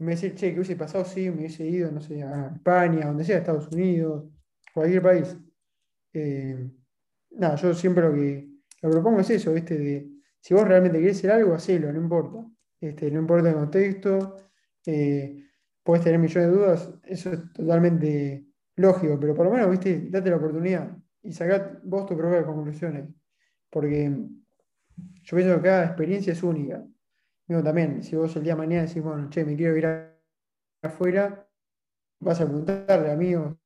[0.00, 3.06] y me decir, che, que hubiese pasado, sí, me hubiese ido, no sé, a España,
[3.06, 4.24] donde sea, a Estados Unidos,
[4.72, 5.36] cualquier país.
[6.14, 6.70] Eh,
[7.32, 8.48] nada, yo siempre lo que
[8.80, 9.76] lo propongo es eso, ¿viste?
[9.76, 10.10] De,
[10.40, 12.46] si vos realmente querés hacer algo, hacelo, no importa.
[12.80, 14.36] Este, no importa el contexto,
[14.86, 15.44] eh,
[15.82, 20.08] podés tener millones de dudas, eso es totalmente lógico, pero por lo menos, ¿viste?
[20.08, 23.04] Date la oportunidad y sacad vos tus propias conclusiones.
[23.68, 24.10] Porque
[24.96, 26.82] yo pienso que cada experiencia es única.
[27.64, 29.86] También, si vos el día de mañana decís, bueno, che, me quiero ir
[30.82, 31.48] afuera,
[32.20, 33.56] vas a preguntarle a amigos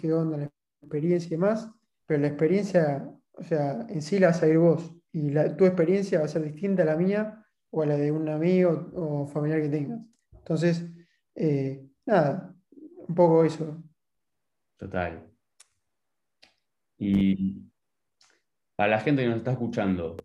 [0.00, 1.70] qué onda la experiencia y demás,
[2.06, 6.18] pero la experiencia o sea, en sí la vas a ir vos y tu experiencia
[6.18, 9.60] va a ser distinta a la mía o a la de un amigo o familiar
[9.60, 10.00] que tengas.
[10.32, 10.90] Entonces,
[11.34, 12.54] eh, nada,
[13.08, 13.82] un poco eso.
[14.76, 15.26] Total.
[16.98, 17.62] Y
[18.74, 20.16] para la gente que nos está escuchando,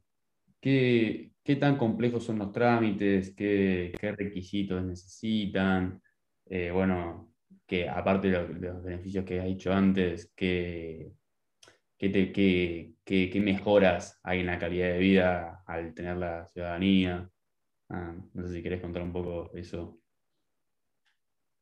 [0.62, 3.34] ¿qué, tan complejos son los trámites?
[3.36, 6.02] ¿Qué, requisitos necesitan?
[6.46, 7.34] Eh, bueno,
[7.66, 11.12] que aparte de los, beneficios que has dicho antes, ¿qué,
[11.98, 17.30] ¿Qué, mejoras hay en la calidad de vida al tener la ciudadanía?
[17.90, 20.00] Ah, no sé si querés contar un poco eso.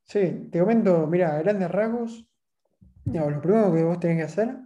[0.06, 2.26] Sí, te comento, mira, grandes rasgos,
[3.06, 4.58] lo primero que vos tenés que hacer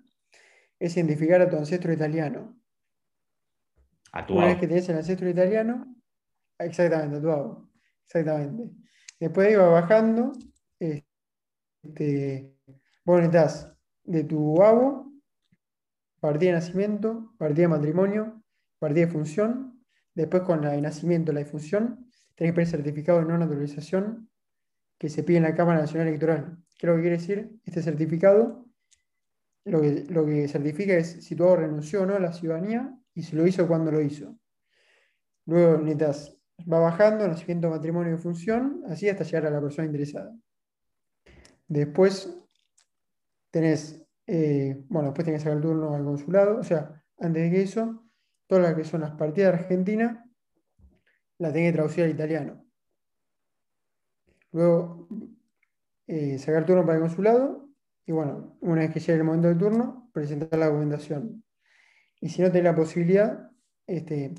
[0.79, 2.57] es identificar a tu ancestro italiano.
[4.29, 4.61] Una vez abo.
[4.61, 5.95] que tenés el ancestro italiano,
[6.59, 7.69] exactamente, a tu abuelo,
[8.05, 8.69] exactamente.
[9.19, 10.33] Después iba bajando,
[10.79, 12.55] este,
[13.03, 13.73] vos necesitas
[14.03, 15.11] de tu abuelo,
[16.19, 18.43] partida de nacimiento, partida de matrimonio,
[18.77, 23.19] partida de función, después con la de nacimiento, la de función, tenés que pedir certificado
[23.19, 24.29] de no naturalización
[24.97, 26.57] que se pide en la Cámara Nacional Electoral.
[26.77, 27.59] ¿Qué es lo que quiere decir?
[27.65, 28.63] Este certificado
[29.65, 32.93] lo que, lo que certifica es si tu abuelo renunció o no a la ciudadanía
[33.15, 34.35] y si lo hizo, cuándo lo hizo.
[35.45, 36.37] Luego necesitas,
[36.71, 40.33] va bajando, nacimiento, matrimonio y función, así hasta llegar a la persona interesada.
[41.67, 42.37] Después
[43.51, 47.51] tenés, eh, bueno, después tenés que sacar el turno al consulado, o sea, antes de
[47.51, 48.05] que eso,
[48.47, 50.25] todas las que son las partidas de Argentina,
[51.37, 52.65] las tenés que traducir al italiano.
[54.51, 55.07] Luego,
[56.07, 57.69] eh, sacar turno para el consulado,
[58.05, 61.43] y bueno, una vez que llegue el momento del turno, presentar la documentación.
[62.23, 63.51] Y si no tenés la posibilidad,
[63.85, 64.33] este,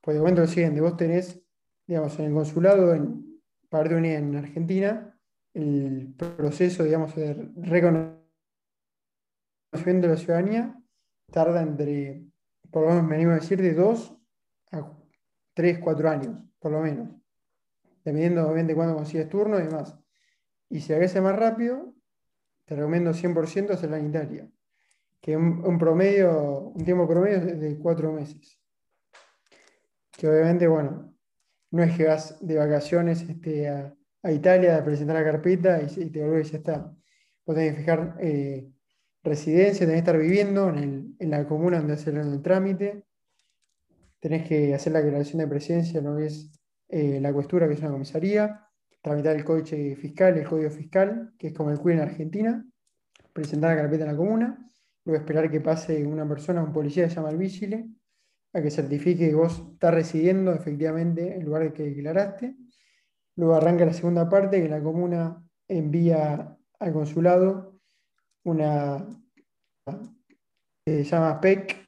[0.00, 1.38] pues de momento lo siguiente, vos tenés,
[1.86, 5.14] digamos, en el consulado, en parte unida en Argentina,
[5.52, 8.22] el proceso, digamos, de reconocimiento
[9.74, 10.82] de la ciudadanía
[11.30, 12.24] tarda entre,
[12.70, 14.16] por lo menos me animo a decir, de dos
[14.72, 14.90] a
[15.52, 17.10] tres, cuatro años, por lo menos.
[18.06, 19.94] Dependiendo obviamente de cuándo consigues turno y demás.
[20.70, 21.92] Y si haces más rápido,
[22.64, 24.50] te recomiendo 100% hacerla en Italia,
[25.20, 28.60] que un, promedio, un tiempo promedio es de cuatro meses.
[30.12, 31.14] Que obviamente, bueno,
[31.70, 36.10] no es que vas de vacaciones este, a, a Italia a presentar la carpeta y,
[36.10, 36.94] te volvés y ya está.
[37.46, 38.70] Vos tenés que fijar eh,
[39.22, 43.04] residencia, tenés que estar viviendo en, el- en la comuna donde hacer el trámite,
[44.20, 46.50] tenés que hacer la declaración de presencia, que es
[46.88, 48.64] eh, la cuestura, que es una comisaría,
[49.02, 52.66] tramitar el códice fiscal, el código fiscal, que es como el CUI en Argentina,
[53.32, 54.68] presentar la carpeta en la comuna,
[55.08, 57.88] luego esperar que pase una persona, un policía que llama el vigile,
[58.52, 62.56] a que certifique que vos estás residiendo efectivamente en el lugar que declaraste.
[63.36, 67.80] Luego arranca la segunda parte, que la comuna envía al consulado
[68.44, 69.06] una
[70.84, 71.86] que se llama PEC,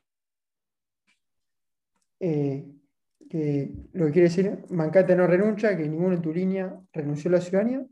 [2.20, 2.72] eh,
[3.28, 7.33] que lo que quiere decir, mancate no renuncia, que ninguno en tu línea renunció a
[7.33, 7.87] la ciudadanía.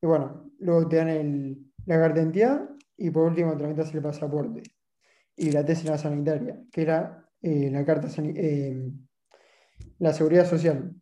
[0.00, 4.02] Y bueno, luego te dan el- la carta de identidad y por último tramitas el
[4.02, 4.62] pasaporte
[5.36, 8.90] y la tesis sanitaria, que era eh, la carta eh,
[9.98, 10.94] la seguridad social.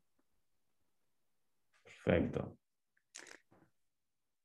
[1.83, 2.59] Perfecto.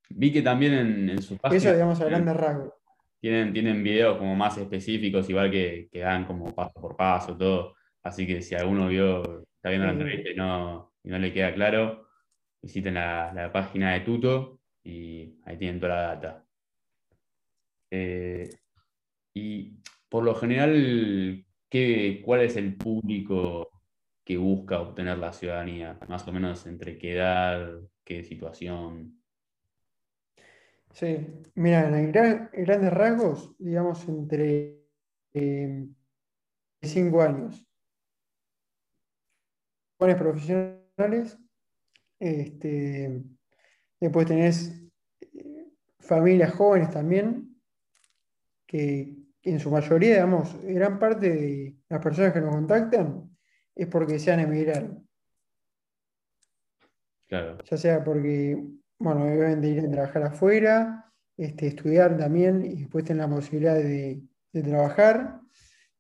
[0.10, 2.74] Vi que también en, en su página Eso, digamos, a grandes rasgos.
[3.20, 7.76] tienen, tienen videos como más específicos, igual que, que dan como paso por paso, todo.
[8.04, 11.54] Así que si alguno vio, está viendo la entrevista y no, y no le queda
[11.54, 12.08] claro,
[12.62, 16.46] visiten la, la página de Tuto y ahí tienen toda la data.
[17.92, 18.50] Eh,
[19.34, 23.70] y por lo general, ¿qué, cuál es el público
[24.26, 26.00] que busca obtener la ciudadanía?
[26.08, 29.22] Más o menos entre qué edad, qué situación.
[30.92, 34.80] Sí, mira, en gran- en grandes rasgos, digamos, entre
[36.82, 37.66] 5 años.
[39.98, 41.38] Jóvenes profesionales,
[42.20, 43.24] este,
[44.00, 44.82] después tenés
[45.34, 45.66] eh,
[46.00, 47.49] familias jóvenes también,
[48.70, 53.36] que, en su mayoría, digamos, gran parte de las personas que nos contactan
[53.74, 54.92] es porque desean emigrar.
[57.28, 58.62] Claro, ya sea porque,
[59.00, 64.22] bueno, obviamente ir a trabajar afuera, este, estudiar también y después tener la posibilidad de,
[64.54, 65.40] de trabajar.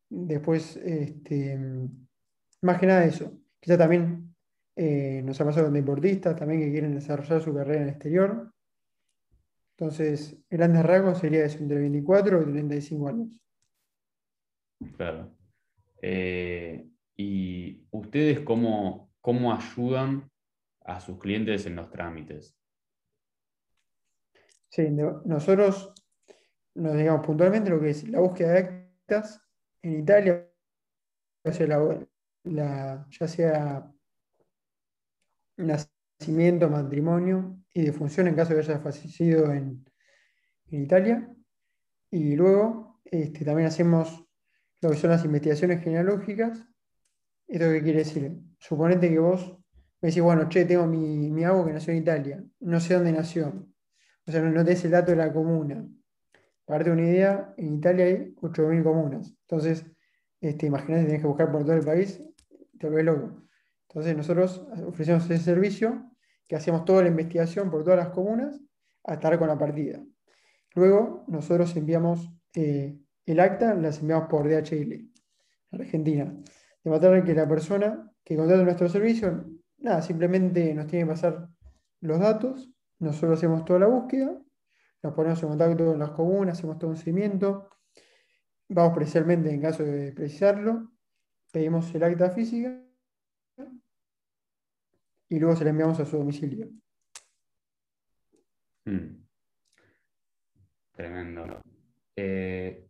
[0.09, 1.57] Después, este,
[2.61, 3.31] más que nada eso.
[3.59, 4.35] Quizá también
[4.75, 8.53] eh, nos ha pasado con deportistas también que quieren desarrollar su carrera en el exterior.
[9.79, 13.29] Entonces, grandes rasgos sería eso, entre 24 y 35 años.
[14.97, 15.33] claro.
[16.01, 20.29] Eh, ¿y ustedes cómo, cómo ayudan
[20.83, 22.57] a sus clientes en los trámites?
[24.69, 25.93] Sí, no- nosotros
[26.75, 29.41] nos digamos puntualmente lo que es la búsqueda de actas
[29.81, 30.45] en Italia,
[31.45, 32.07] o sea, la-
[32.43, 33.93] la- ya sea
[35.57, 39.85] nacimiento, matrimonio y defunción en caso de que haya fallecido en,
[40.67, 41.35] en Italia.
[42.11, 44.25] Y luego este, también hacemos
[44.81, 46.65] lo que son las investigaciones genealógicas.
[47.47, 48.31] ¿Esto qué quiere decir?
[48.59, 49.57] Suponete que vos
[50.01, 53.11] me decís, bueno, che, tengo mi, mi abuelo que nació en Italia, no sé dónde
[53.11, 53.67] nació.
[54.25, 55.85] O sea, no, no tenés el dato de la comuna.
[56.65, 59.35] Para darte una idea, en Italia hay 8.000 comunas.
[59.41, 59.85] Entonces,
[60.39, 62.23] este, imagínate, tenés que buscar por todo el país,
[62.79, 63.43] te volvés loco.
[63.89, 66.09] Entonces, nosotros ofrecemos ese servicio
[66.49, 68.59] que hacemos toda la investigación por todas las comunas
[69.03, 70.03] hasta dar con la partida.
[70.73, 72.97] Luego nosotros enviamos eh,
[73.27, 75.07] el acta, las enviamos por DHL,
[75.71, 76.25] Argentina.
[76.83, 79.45] De manera que la persona que contrata nuestro servicio,
[79.77, 81.47] nada, simplemente nos tiene que pasar
[82.01, 84.35] los datos, nosotros hacemos toda la búsqueda,
[85.03, 87.69] nos ponemos en contacto con las comunas, hacemos todo un seguimiento,
[88.67, 90.91] vamos precisamente en caso de precisarlo,
[91.51, 92.88] pedimos el acta física
[95.29, 96.69] y luego se la enviamos a su domicilio.
[98.85, 99.23] Hmm.
[100.91, 101.61] Tremendo.
[102.15, 102.87] Eh,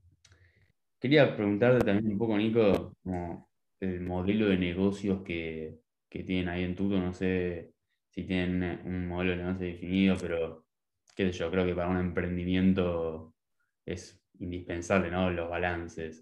[1.00, 5.80] quería preguntarte también un poco, Nico, como el modelo de negocios que,
[6.10, 7.74] tienen ahí en Tuto, no sé
[8.10, 10.66] si tienen un modelo de negocio definido, pero
[11.16, 13.36] qué sé yo, creo que para un emprendimiento
[13.86, 15.30] es indispensable, ¿no?
[15.30, 16.22] Los balances,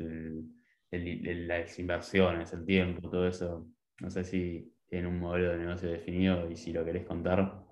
[0.92, 3.70] las inversiones, el tiempo, todo eso.
[4.02, 7.66] No sé si tienen un modelo de negocio definido y si lo querés contar.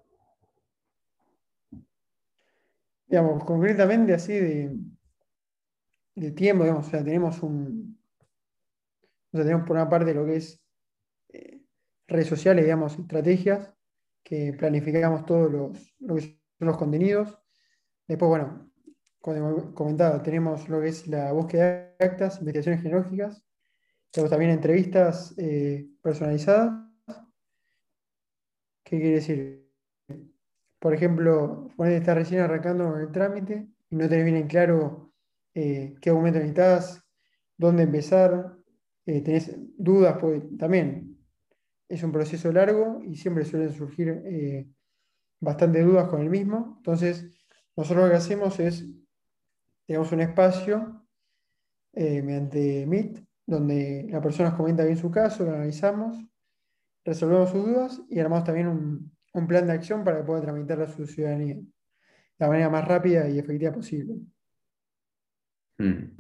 [3.08, 4.78] Digamos, concretamente así de,
[6.16, 8.00] de tiempo, digamos, o sea, tenemos un.
[9.32, 10.62] Tenemos por una parte lo que es
[11.30, 11.62] eh,
[12.08, 13.74] redes sociales, digamos, estrategias,
[14.24, 17.38] que planificamos todos los, lo que son los contenidos.
[18.08, 18.72] Después, bueno,
[19.20, 23.46] como comentaba, tenemos lo que es la búsqueda de actas, investigaciones genealógicas,
[24.16, 26.85] tenemos también entrevistas eh, personalizadas.
[28.86, 29.70] ¿Qué quiere decir?
[30.80, 35.12] Por ejemplo, ponete está recién arrancando el trámite y no tenés bien en claro
[35.54, 37.04] eh, qué documento necesitas,
[37.58, 38.56] dónde empezar,
[39.06, 41.18] eh, tenés dudas, pues también
[41.90, 44.70] es un proceso largo y siempre suelen surgir
[45.42, 46.76] bastantes dudas con el mismo.
[46.78, 47.30] Entonces,
[47.76, 48.86] nosotros lo que hacemos es
[49.86, 51.06] tenemos un espacio
[51.94, 56.18] eh, mediante Meet, donde la persona comenta bien su caso, lo analizamos,
[57.06, 60.88] resolvemos sus dudas y armamos también un, plan de acción para que pueda tramitar a
[60.88, 61.66] su ciudadanía de
[62.40, 64.16] la manera más rápida y efectiva posible.
[65.78, 66.18] Hmm.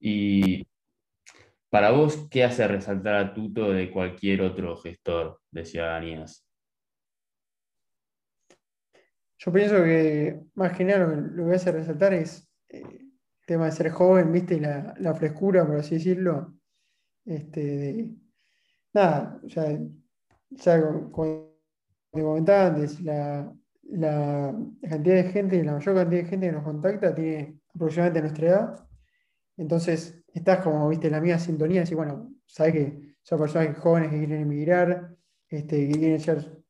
[0.00, 0.66] Y
[1.70, 6.44] para vos, ¿qué hace resaltar a Tuto de cualquier otro gestor de ciudadanías?
[9.38, 13.12] Yo pienso que más que nada lo, que hacer resaltar es eh, el
[13.46, 14.60] tema de ser joven, ¿viste?
[14.60, 16.57] la, la frescura, por así decirlo.
[17.28, 18.10] Este, de,
[18.94, 19.78] nada, sea,
[20.48, 20.80] ya
[21.12, 21.52] como,
[22.10, 24.54] comentaba antes, la, la,
[24.88, 28.88] cantidad de gente, la mayor cantidad de gente que nos contacta tiene aproximadamente nuestra edad.
[29.58, 34.10] Entonces, estás como, viste, en la misma sintonía, así, bueno, sabes que son personas jóvenes
[34.10, 35.14] que quieren emigrar,
[35.50, 36.62] este, que quieren llevar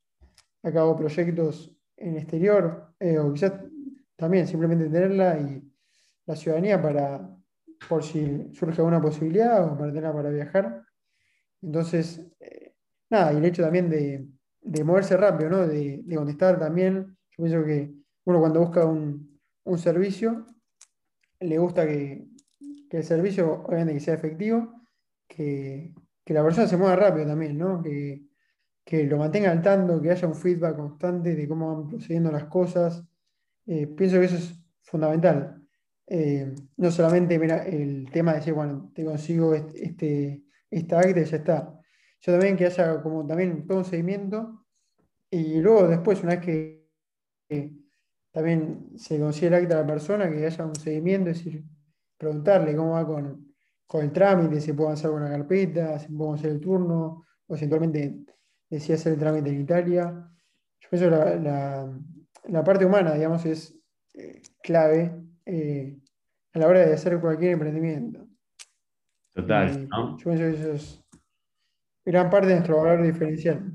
[0.64, 3.52] a cabo proyectos en exterior, eh, o quizás
[4.16, 5.62] también simplemente tenerla y
[6.26, 7.37] la ciudadanía para,
[7.88, 10.84] por si surge alguna posibilidad o para para viajar.
[11.62, 12.74] Entonces, eh,
[13.10, 15.66] nada, y el hecho también de, moverse rápido, ¿no?
[15.66, 17.16] De, contestar también.
[17.36, 19.28] Yo pienso que uno cuando busca un,
[19.76, 20.46] servicio,
[21.40, 22.26] le gusta que,
[22.90, 24.82] el servicio, obviamente, que sea efectivo,
[25.28, 25.92] que,
[26.24, 27.82] que, la persona se mueva rápido también, ¿no?
[27.82, 28.28] Que,
[28.88, 32.44] que lo mantenga al tanto, que haya un feedback constante de cómo van procediendo las
[32.44, 33.04] cosas.
[33.66, 35.57] Eh, pienso que eso es fundamental.
[36.10, 41.24] Eh, no solamente mira, el tema de decir, bueno, te consigo este, esta acta y
[41.24, 41.80] ya está.
[42.20, 44.64] Yo también que haya como también todo un seguimiento
[45.30, 46.44] y luego después, una vez
[47.48, 47.74] que,
[48.32, 51.64] también se consigue el acta a la persona, que haya un seguimiento, es decir,
[52.16, 53.54] preguntarle cómo va con,
[53.86, 57.56] con el trámite, si puedo avanzar con la carpeta, si puedo hacer el turno, o
[57.56, 58.24] eventualmente
[58.70, 60.30] decía hacer el trámite en Italia.
[60.80, 61.40] Yo pienso que
[62.50, 63.78] la, parte humana, digamos, es
[64.14, 65.96] eh, clave eh,
[66.52, 68.28] a la hora de hacer cualquier emprendimiento.
[69.32, 70.18] Total, ¿no?
[70.18, 71.04] Yo pienso que eso es
[72.04, 73.72] gran parte de nuestro valor diferencial.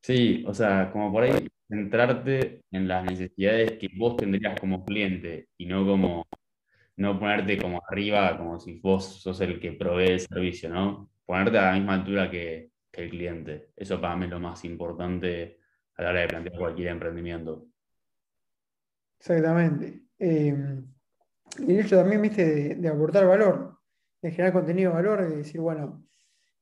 [0.00, 5.48] Sí, o sea, como por ahí centrarte en las necesidades que vos tendrías como cliente
[5.56, 6.26] y no como
[6.96, 11.10] no ponerte como arriba, como si vos sos el que provee el servicio, ¿no?
[11.24, 13.70] Ponerte a la misma altura que, que el cliente.
[13.76, 15.58] Eso para mí es lo más importante
[15.96, 17.71] a la hora de plantear cualquier emprendimiento.
[19.22, 20.02] Exactamente.
[20.18, 20.82] Eh,
[21.58, 23.78] y el hecho también, viste, de, aportar valor,
[24.20, 26.04] de generar contenido de valor, de decir, bueno,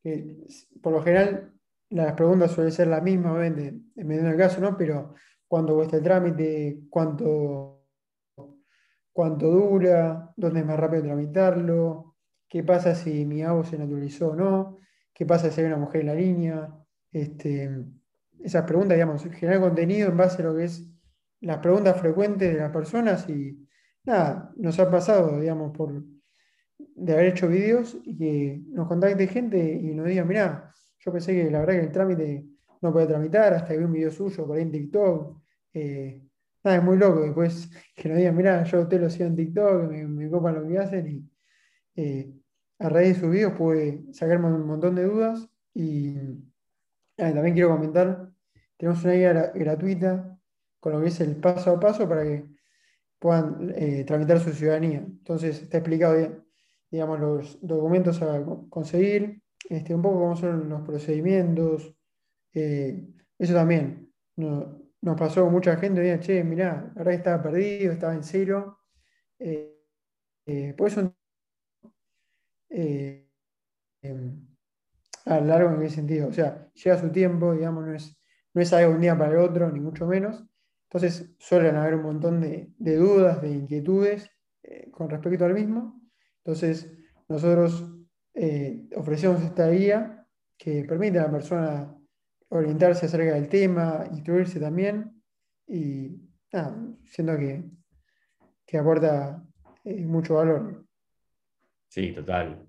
[0.03, 0.37] que
[0.83, 1.55] por lo general
[1.89, 4.77] las preguntas suelen ser las mismas, obviamente, en medio del caso, ¿no?
[4.77, 5.15] Pero
[5.49, 7.87] cuánto cuesta el trámite, cuánto,
[9.11, 14.37] cuánto dura, dónde es más rápido tramitarlo, qué pasa si mi agua se naturalizó o
[14.37, 14.81] no
[15.21, 16.75] qué pasa si hay una mujer en la línea,
[17.13, 17.85] este,
[18.43, 20.90] esas preguntas, digamos, generar contenido en base a lo que es
[21.41, 23.67] las preguntas frecuentes de las personas y
[24.05, 26.03] nada, nos ha pasado, digamos, por
[26.79, 31.33] de haber hecho vídeos y que nos contacte gente y nos diga, mirá, yo pensé
[31.33, 32.47] que la verdad que el trámite
[32.83, 35.41] no puede tramitar, hasta que vi un video suyo por ahí en TikTok.
[35.75, 36.23] Eh,
[36.65, 37.21] nada, es muy loco.
[37.21, 40.69] Después que nos digan, mirá, yo te lo sigo en TikTok, me, me copan lo
[40.69, 41.31] que hacen y
[41.97, 42.33] eh,
[42.79, 46.15] a raíz de sus videos pude sacarme un montón de dudas y
[47.17, 48.31] también quiero comentar,
[48.79, 50.30] tenemos una guía gratuita
[50.81, 52.47] con lo que es el paso a paso para que
[53.19, 54.99] puedan eh, tramitar su ciudadanía.
[54.99, 56.45] Entonces está explicado bien,
[56.91, 61.95] digamos, los documentos a conseguir, este, un poco cómo son los procedimientos.
[62.55, 63.07] Eh,
[63.39, 68.25] eso también nos pasó mucha gente, decía, che, mirá, la verdad estaba perdido, estaba en
[68.25, 68.79] cero.
[69.39, 69.77] Eh,
[70.77, 71.15] por eso
[75.27, 76.29] a largo en qué sentido.
[76.29, 78.19] O sea, llega su tiempo, digamos, no es,
[78.55, 80.45] no es algo un día para el otro, ni mucho menos.
[80.93, 84.29] Entonces suelen haber un montón de, dudas, de inquietudes
[84.65, 86.03] eh, con respecto al mismo.
[86.39, 86.93] Entonces
[87.29, 87.95] nosotros
[88.35, 90.27] eh, ofrecemos esta guía
[90.59, 91.97] que permite a la persona
[92.49, 95.23] orientarse acerca del tema, instruirse también
[95.69, 96.29] y
[97.05, 97.63] siento que,
[98.67, 99.45] que aporta
[99.85, 100.87] eh, mucho valor.
[101.87, 102.67] Sí, total.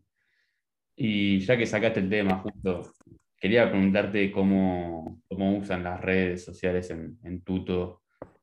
[0.95, 2.93] Y ya que sacaste el tema justo,
[3.36, 8.01] quería preguntarte cómo, cómo usan las redes sociales en, en Tuto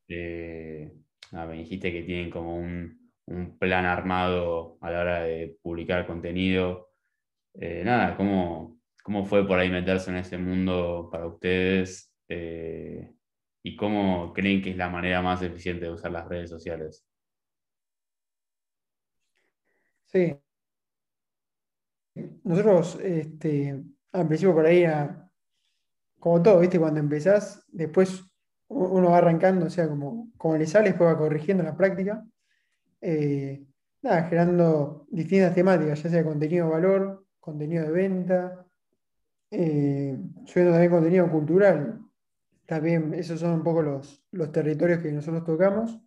[0.09, 0.93] eh,
[1.33, 2.99] me dijiste que tienen como un,
[3.59, 6.93] plan armado a la hora de publicar contenido.
[7.55, 12.11] Eh, nada, ¿cómo, ¿cómo, fue por ahí meterse en ese mundo para ustedes?
[12.29, 13.13] Eh,
[13.63, 17.07] ¿Y cómo creen que es la manera más eficiente de usar las redes sociales?
[20.07, 20.35] Sí.
[22.45, 23.79] Nosotros, este,
[24.13, 24.87] al principio por ahí,
[26.19, 26.79] como todo, ¿viste?
[26.79, 28.28] Cuando empezás, después
[28.69, 32.25] uno va arrancando, o sea, como, como le sale, después va corrigiendo la práctica.
[33.01, 33.65] Eh,
[34.03, 38.67] generando distintas temáticas, ya sea contenido de valor, contenido de venta,
[39.51, 42.01] eh, subiendo también contenido cultural.
[42.67, 45.99] También esos son un poco los, los territorios que nosotros tocamos.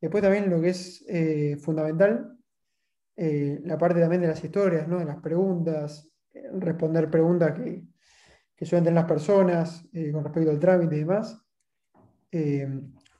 [0.00, 2.36] Después también lo que es eh, fundamental,
[3.14, 4.98] la parte también de las historias, ¿no?
[4.98, 6.10] de las preguntas,
[6.54, 7.84] responder preguntas que,
[8.56, 11.40] que suelen tener las personas con respecto al trámite y demás.
[12.32, 12.66] Eh,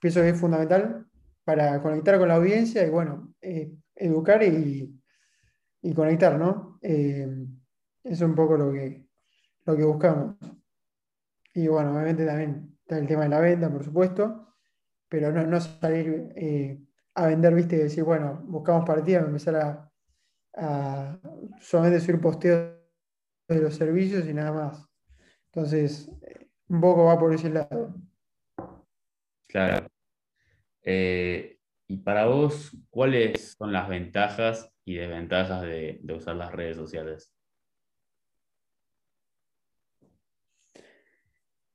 [0.00, 1.06] pienso que es fundamental
[1.44, 4.98] para conectar con la audiencia y, bueno, eh, educar y,
[5.94, 6.78] conectar, ¿no?
[6.80, 7.28] Eh,
[8.04, 9.06] eso es un poco lo que,
[9.66, 10.36] lo que buscamos.
[11.54, 14.54] Y, bueno, obviamente también está el tema de la venta, por supuesto,
[15.08, 16.34] pero no, salir
[17.14, 17.76] a vender, ¿viste?
[17.76, 19.92] Y decir, bueno, buscamos partidas, empezar a,
[20.54, 21.20] a
[21.60, 22.78] solamente subir posteos
[23.48, 24.88] de los servicios y nada más.
[25.46, 26.10] Entonces,
[26.68, 27.94] un poco va por ese lado.
[29.52, 29.86] Claro.
[30.82, 37.30] Eh, y para vos, ¿cuáles son las ventajas y desventajas de, usar las redes sociales?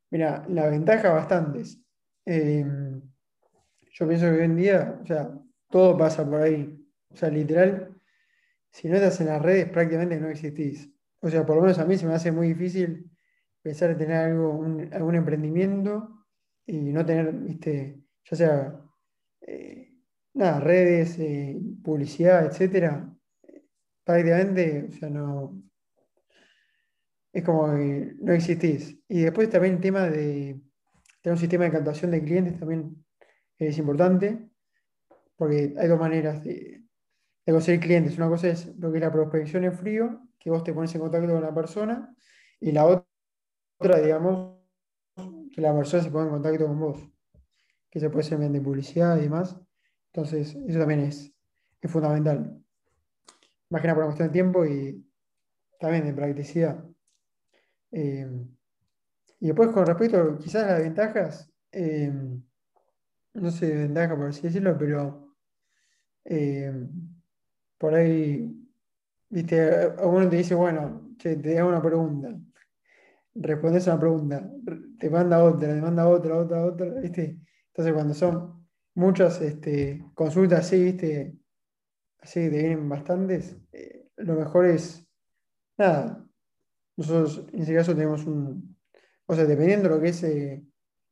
[0.10, 1.80] Mira, la ventaja bastantes.
[2.26, 2.66] Eh,
[3.92, 5.30] yo pienso que hoy en día, o sea,
[5.70, 6.84] todo pasa por ahí.
[7.10, 7.96] O sea, literal,
[8.72, 10.92] si no estás en las redes, prácticamente no existís.
[11.20, 13.08] O sea, por lo menos a mí se me hace muy difícil
[13.62, 16.17] pensar en tener algo, algún emprendimiento
[16.68, 18.82] y no tener, viste, ya sea,
[19.42, 19.94] eh,
[20.34, 23.10] nada, redes, eh, publicidad, etcétera,
[24.04, 25.64] prácticamente, o sea, no,
[27.32, 29.00] es como que no existís.
[29.08, 30.62] Y después también el tema de
[31.22, 33.04] tener un sistema de captación de clientes también
[33.58, 34.50] es importante,
[35.38, 36.84] porque hay dos maneras de,
[37.46, 38.18] de conseguir clientes.
[38.18, 41.02] Una cosa es lo que es la prospección en frío, que vos te pones en
[41.02, 42.16] contacto con la persona,
[42.60, 42.86] y la
[43.80, 44.57] otra, digamos,
[45.58, 47.10] que la persona se ponga en contacto con vos,
[47.90, 49.60] que se puede hacer mediante publicidad y demás.
[50.14, 51.34] Entonces, eso también es,
[51.86, 52.64] fundamental.
[53.70, 55.04] Más que nada por una cuestión de tiempo y
[55.80, 56.86] también de practicidad.
[57.92, 58.46] Eh,
[59.40, 62.14] y después, con respecto quizás a las ventajas, eh,
[63.34, 65.34] no sé, ventaja por así decirlo, pero
[66.24, 66.88] eh,
[67.80, 68.56] por ahí,
[69.28, 72.38] viste, uno te dice, bueno, te hago una pregunta
[73.40, 74.52] respondes a una pregunta,
[75.00, 77.40] te manda otra, te manda otra, otra, otra, ¿viste?
[77.68, 81.38] Entonces cuando son muchas este, consultas así, ¿viste?
[82.20, 85.08] Así que te vienen bastantes, eh, lo mejor es,
[85.78, 86.26] nada,
[86.96, 88.76] nosotros en ese caso tenemos un,
[89.28, 90.64] o sea, dependiendo de lo que es eh,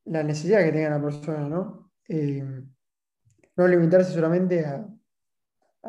[0.06, 1.92] la necesidad que tenga la persona, ¿no?
[2.08, 2.44] Eh,
[3.58, 4.88] no limitarse solamente a,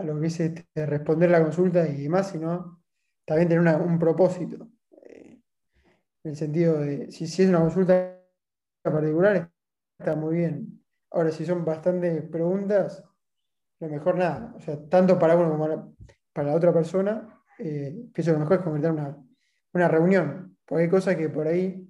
[0.02, 2.82] lo que es este, responder la consulta y demás, sino
[3.24, 4.68] también tener un propósito
[6.26, 8.20] en el sentido de, si, es una consulta
[8.82, 9.48] particular,
[9.96, 10.82] está muy bien.
[11.12, 13.04] Ahora, si son bastantes preguntas,
[13.78, 15.94] lo mejor nada, o sea, tanto para uno como
[16.32, 19.16] para, la otra persona, eh, pienso que lo mejor es convertir una,
[19.72, 21.88] una reunión, porque hay cosas que por ahí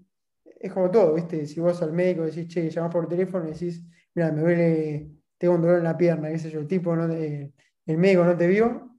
[0.60, 1.46] es como todo, ¿viste?
[1.46, 3.82] Si vos al médico decís, che, llamás por teléfono y decís,
[4.14, 7.06] mira, me duele, tengo un dolor en la pierna, qué sé yo, el tipo, no
[7.06, 7.52] el
[7.98, 8.98] médico no te vio,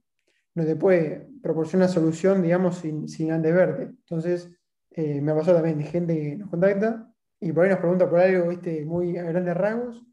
[0.56, 3.82] no te puede proporcionar solución, digamos, sin, sin antes verte.
[3.82, 4.50] Entonces,
[4.90, 8.20] eh, me pasado también de gente que nos contacta y por ahí nos pregunta por
[8.20, 8.84] algo, ¿viste?
[8.84, 10.04] Muy a grandes rasgos,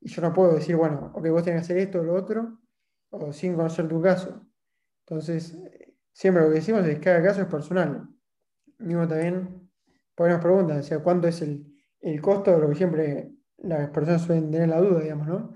[0.00, 2.58] y yo no puedo decir, bueno, ok, vos tenés que hacer esto o lo otro,
[3.10, 4.44] o sin conocer tu caso.
[5.06, 5.56] Entonces,
[6.12, 8.08] siempre lo que decimos es que cada caso es personal.
[8.78, 9.70] Mismo también,
[10.14, 11.66] por ahí nos preguntan, o sea, ¿cuánto es el,
[12.00, 12.58] el costo?
[12.58, 15.54] Lo que siempre las personas suelen tener la duda, digamos, ¿no?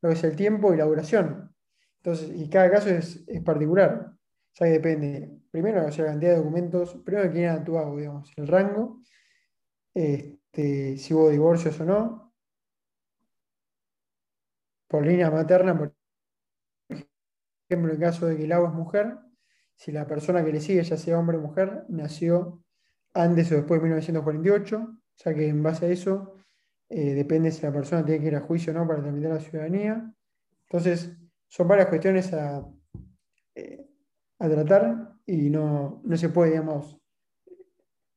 [0.00, 1.52] Lo que es el tiempo y la duración.
[1.96, 4.12] Entonces, y cada caso es, es particular.
[4.12, 7.78] O sea que depende, primero, o sea, la cantidad de documentos, primero quién era tu
[7.78, 9.02] hago, digamos, el rango,
[9.94, 12.34] este, si hubo divorcios o no,
[14.88, 15.94] por línea materna, por
[17.68, 19.18] ejemplo, en caso de que el agua es mujer,
[19.76, 22.64] si la persona que le sigue, ya sea hombre o mujer, nació
[23.14, 26.36] antes o después de 1948, o sea que en base a eso
[26.88, 29.40] eh, depende si la persona tiene que ir a juicio o no para tramitar la
[29.40, 30.14] ciudadanía.
[30.62, 31.14] Entonces,
[31.46, 32.66] son varias cuestiones a,
[33.54, 33.86] eh,
[34.38, 36.98] a tratar y no, no se puede, digamos,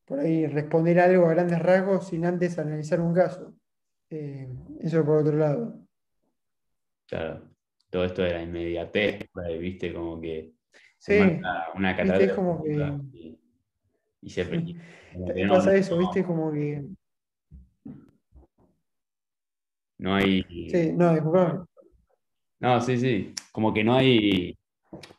[0.05, 3.55] por ahí responder algo a grandes rasgos sin antes analizar un caso.
[4.09, 4.47] Eh,
[4.79, 5.79] eso por otro lado.
[7.07, 7.49] Claro,
[7.89, 9.29] todo esto de la inmediatez,
[9.59, 10.53] viste, como que
[10.97, 11.17] sí,
[11.75, 12.35] una catástrofe.
[12.35, 13.35] como que...
[14.21, 14.45] Y, se
[15.47, 16.83] pasa eso, viste, como que.
[19.99, 20.43] No hay.
[20.69, 21.65] Sí, no, disculpame.
[22.59, 23.33] No, sí, sí.
[23.51, 24.57] Como que no hay.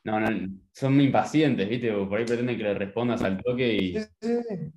[0.02, 0.28] No, no,
[0.76, 1.90] son impacientes, ¿viste?
[1.90, 3.98] Por ahí pretenden que le respondas al toque y.
[3.98, 4.72] Sí, sí.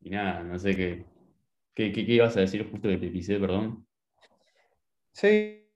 [0.00, 1.06] Y nada, no sé qué.
[1.72, 3.86] ¿Qué, qué, qué ibas a decir justo que te pisé, perdón?
[5.12, 5.68] Sí,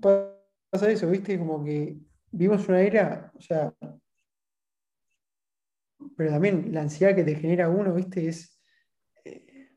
[0.00, 1.38] pasa eso, ¿viste?
[1.38, 1.98] Como que
[2.30, 3.74] vivimos una era, o sea,
[6.16, 8.26] pero también la ansiedad que te genera uno, ¿viste?
[8.26, 8.58] Es,
[9.22, 9.68] eh,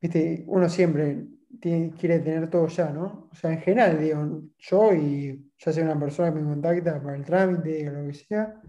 [0.00, 0.44] ¿viste?
[0.46, 1.26] Uno siempre
[1.60, 3.28] quiere tener todo ya, ¿no?
[3.32, 7.16] O sea, en general, digo, yo y ya sea una persona que me contacta para
[7.16, 8.60] el trámite o lo que sea,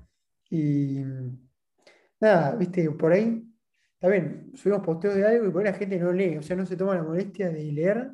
[0.49, 1.01] y
[2.19, 2.89] nada, ¿viste?
[2.91, 3.43] Por ahí,
[3.99, 6.65] también subimos posteos de algo y por ahí la gente no lee, o sea, no
[6.65, 8.11] se toma la molestia de leer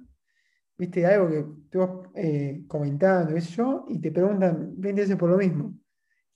[0.79, 5.29] viste, algo que tú eh, comentando, qué sé yo, y te preguntan 20 veces por
[5.29, 5.77] lo mismo.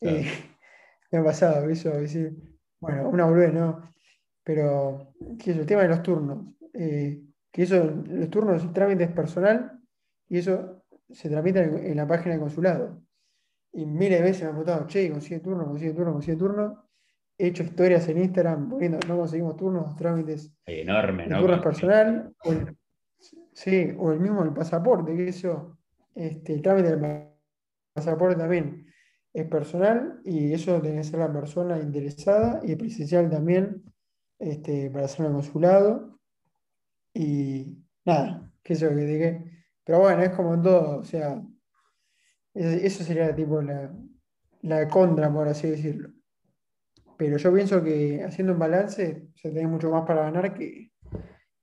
[0.01, 0.25] Eh,
[1.11, 2.35] me ha pasado eso, decir,
[2.79, 3.89] bueno, una boludez, ¿no?
[4.43, 6.53] Pero, ¿qué es el tema de los turnos?
[6.73, 9.79] Eh, que eso, los turnos, el trámite es personal
[10.27, 10.72] y eso
[11.09, 13.01] se tramita en, la página del consulado.
[13.71, 16.89] Y miles de veces me han preguntado, che, consigue turno, consigue turno, consigue turno.
[17.37, 20.53] He hecho historias en Instagram poniendo, no conseguimos turnos, trámites.
[20.65, 21.39] Enorme, ¿no?
[21.39, 22.35] Turnos personal.
[23.53, 25.77] Sí, o el mismo el pasaporte, que eso,
[26.15, 27.29] este, el trámite del
[27.93, 28.87] pasaporte también
[29.33, 33.83] es personal y eso tiene que ser la persona interesada y presencial también
[34.39, 36.19] este, para hacerlo en consulado.
[37.13, 39.52] Y nada, que eso que dije.
[39.83, 41.41] Pero bueno, es como en todo, o sea,
[42.53, 43.93] eso sería tipo la,
[44.61, 46.09] la contra, por así decirlo.
[47.17, 50.91] Pero yo pienso que haciendo un balance se tiene mucho más para ganar que,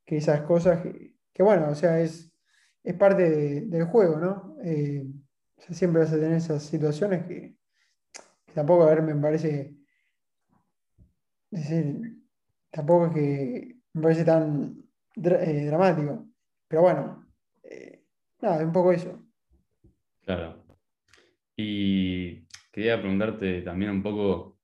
[0.05, 2.33] que esas cosas que, que bueno, o sea, es,
[2.83, 4.57] es parte del juego, ¿no?
[4.63, 5.07] Eh,
[5.71, 7.57] siempre vas a tener esas situaciones que,
[8.55, 9.77] tampoco, a ver, me parece,
[11.51, 12.19] decir,
[12.71, 14.83] tampoco es que me parece tan
[15.17, 16.27] eh, dramático,
[16.69, 17.30] pero bueno,
[18.41, 19.23] nada, un poco eso.
[20.25, 20.65] Claro.
[21.57, 24.59] Y quería preguntarte también un poco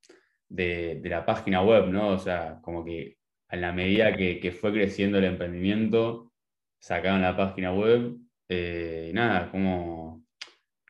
[0.48, 2.10] de, la página web, ¿no?
[2.10, 3.18] O sea, como que
[3.48, 6.32] a la medida que, que fue creciendo el emprendimiento,
[6.78, 8.16] sacaron la página web.
[8.48, 10.24] Eh, nada, como,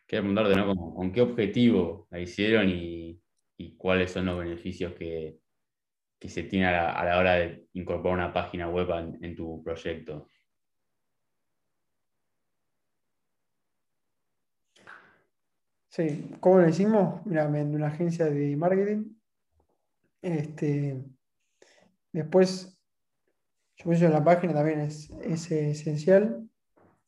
[0.07, 0.95] quería preguntarte, ¿no?
[0.95, 3.21] ¿Con qué objetivo la hicieron y,
[3.79, 5.39] cuáles son los beneficios que,
[6.21, 8.89] se tiene a la, hora de incorporar una página web
[9.23, 10.29] en, tu proyecto?
[15.97, 17.25] Sí, ¿cómo lo hicimos?
[17.25, 19.15] Mira, en una agencia de marketing.
[20.21, 21.03] Este,
[22.13, 22.79] después
[23.77, 25.11] yo pienso en la página también es,
[25.51, 26.47] esencial.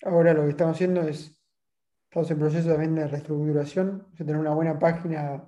[0.02, 1.38] Ahora lo que estamos haciendo es,
[2.04, 5.46] estamos en proceso también de reestructuración, de tener una buena página,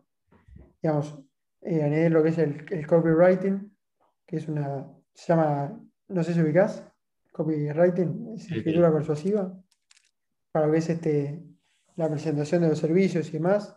[0.83, 1.19] digamos,
[1.63, 3.75] eh, añadir lo que es el, copywriting,
[4.27, 6.85] que es una, se llama, no sé si ubicás,
[7.33, 9.59] copywriting, es escritura persuasiva,
[10.53, 11.50] para lo que es este,
[11.97, 13.77] la presentación de los servicios y demás.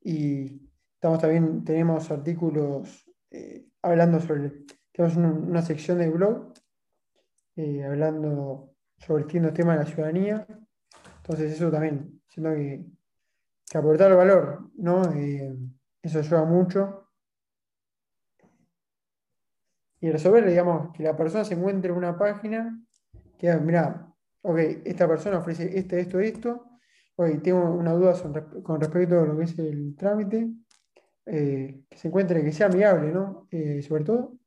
[0.00, 6.52] Y estamos también, tenemos artículos eh, hablando sobre, tenemos una sección de blog
[7.56, 10.46] eh, hablando sobre el tema de la ciudadanía.
[11.18, 12.86] Entonces eso también, siento que,
[13.70, 15.02] que aportar valor, ¿no?
[15.14, 15.56] Eh,
[16.02, 17.00] eso ayuda mucho.
[20.00, 22.82] y resolver, digamos, que la persona se encuentre en una página
[23.38, 26.69] que, mira, ok, esta persona ofrece este, esto, esto,
[27.20, 28.14] ok, tengo una duda
[28.62, 30.48] con respecto a lo que es el trámite,
[31.26, 33.46] eh, que se encuentre, que sea amigable, ¿no?
[33.50, 34.38] Eh, sobre todo,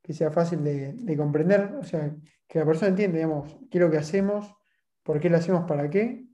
[0.00, 2.14] que sea fácil de, comprender, o sea,
[2.46, 4.54] que la persona entienda, digamos, qué es lo que hacemos,
[5.02, 6.24] por qué lo hacemos, para qué,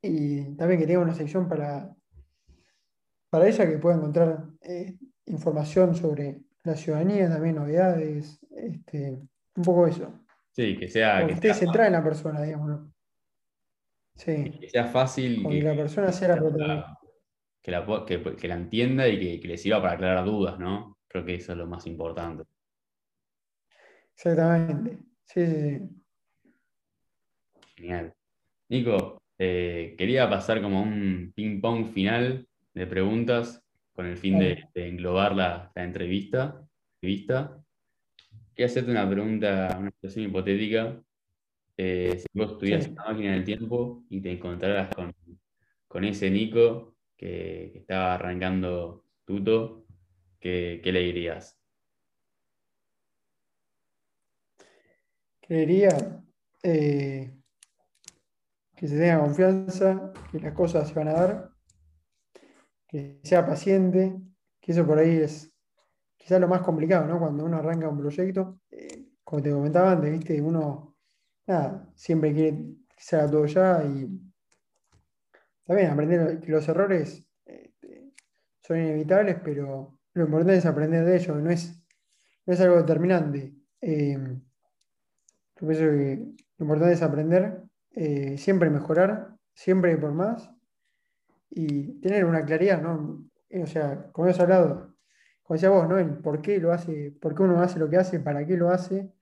[0.00, 1.94] y también que tenga una sección para,
[3.28, 9.18] para ella que pueda encontrar eh, información sobre la ciudadanía, también novedades, este,
[9.54, 10.24] un poco eso.
[10.52, 11.26] Sí, que sea.
[11.26, 12.88] que, esté centrada en la persona, digamos.
[14.18, 14.50] Sí.
[14.60, 15.46] Que sea fácil.
[15.48, 16.98] que, la persona sea la
[17.62, 20.98] que la, que, la entienda y que, le sirva para aclarar dudas, ¿no?
[21.06, 22.44] Creo que eso es lo más importante.
[24.14, 24.98] Exactamente.
[25.24, 25.88] Sí, sí, sí.
[27.76, 28.12] Genial.
[28.68, 33.62] Nico, eh, quería pasar como un ping-pong final de preguntas
[33.92, 36.60] con el fin de, englobar la, entrevista.
[37.00, 37.58] entrevista.
[38.54, 41.00] Quería hacerte una pregunta, una situación hipotética.
[41.80, 47.72] Eh, si vos estuvieras una máquina del tiempo y te encontraras con, ese Nico que,
[47.76, 49.86] estaba arrancando tuto,
[50.40, 51.56] ¿qué, le dirías?
[55.40, 56.20] Creería
[56.64, 57.32] eh,
[58.74, 61.50] que se tenga confianza, que las cosas se van a dar,
[62.88, 64.16] que sea paciente,
[64.60, 65.54] que eso por ahí es
[66.16, 67.20] quizás lo más complicado, ¿no?
[67.20, 70.42] Cuando uno arranca un proyecto, eh, como te comentaba antes, ¿viste?
[70.42, 70.87] uno
[71.94, 72.56] siempre quiere
[72.88, 74.08] que se haga todo ya y
[75.64, 78.12] también aprender que los errores este,
[78.60, 81.82] son inevitables, pero lo importante es aprender de ellos, no es,
[82.46, 83.54] no es algo determinante.
[83.80, 84.18] Eh,
[85.60, 86.16] yo pienso que
[86.58, 90.50] lo importante es aprender, eh, siempre mejorar, siempre por más
[91.50, 93.28] y tener una claridad, ¿no?
[93.50, 94.94] O sea, como hemos hablado,
[95.42, 95.98] como decía vos, ¿no?
[95.98, 98.70] El por qué lo hace, por qué uno hace lo que hace, para qué lo
[98.70, 99.12] hace,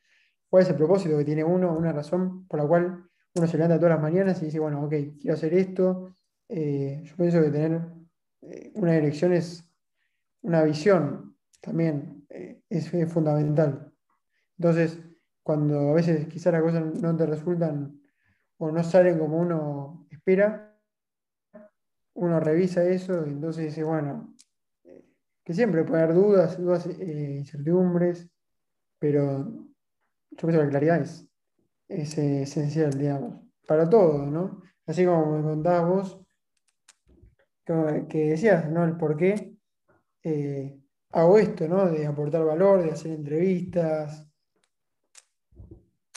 [0.49, 3.76] cuál es el propósito que tiene uno, una razón por la cual uno se levanta
[3.76, 6.16] todas las mañanas y dice, bueno, ok, quiero hacer esto.
[6.49, 7.82] Eh, yo pienso que tener
[8.42, 9.68] eh, una dirección es
[10.42, 13.92] una visión también, eh, es, fundamental.
[14.59, 15.01] Entonces,
[15.42, 18.01] cuando a veces quizás las cosas no te resultan
[18.59, 20.78] o no salen como uno espera,
[22.14, 24.34] uno revisa eso y entonces dice, bueno,
[25.44, 28.28] que siempre puede haber dudas, dudas, eh, incertidumbres,
[28.99, 29.68] pero
[30.37, 31.26] yo creo que la claridad es,
[31.89, 34.62] es eh, esencial, digamos, para todo, ¿no?
[34.87, 36.20] Así como me contabas vos,
[38.09, 38.84] que, decías, ¿no?
[38.84, 39.57] El por qué
[40.22, 40.78] eh,
[41.11, 41.87] hago esto, ¿no?
[41.87, 44.28] De aportar valor, de hacer entrevistas.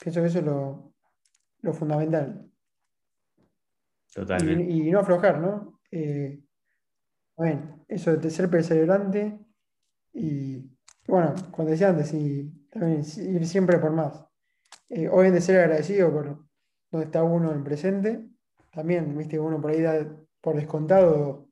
[0.01, 2.45] Pienso que eso es lo, fundamental.
[4.13, 4.72] Totalmente.
[4.72, 5.80] Y, no aflojar, ¿no?
[7.36, 9.39] Bueno, eso de ser perseverante
[10.13, 10.57] y,
[11.07, 14.26] bueno, cuando decía antes, y también ir siempre por más.
[14.89, 16.45] Eh, hoy en de ser agradecido por
[16.91, 18.26] donde está uno en presente,
[18.72, 20.07] también, viste, uno por ahí da
[20.41, 21.47] por descontado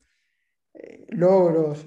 [0.73, 1.85] eh, logros,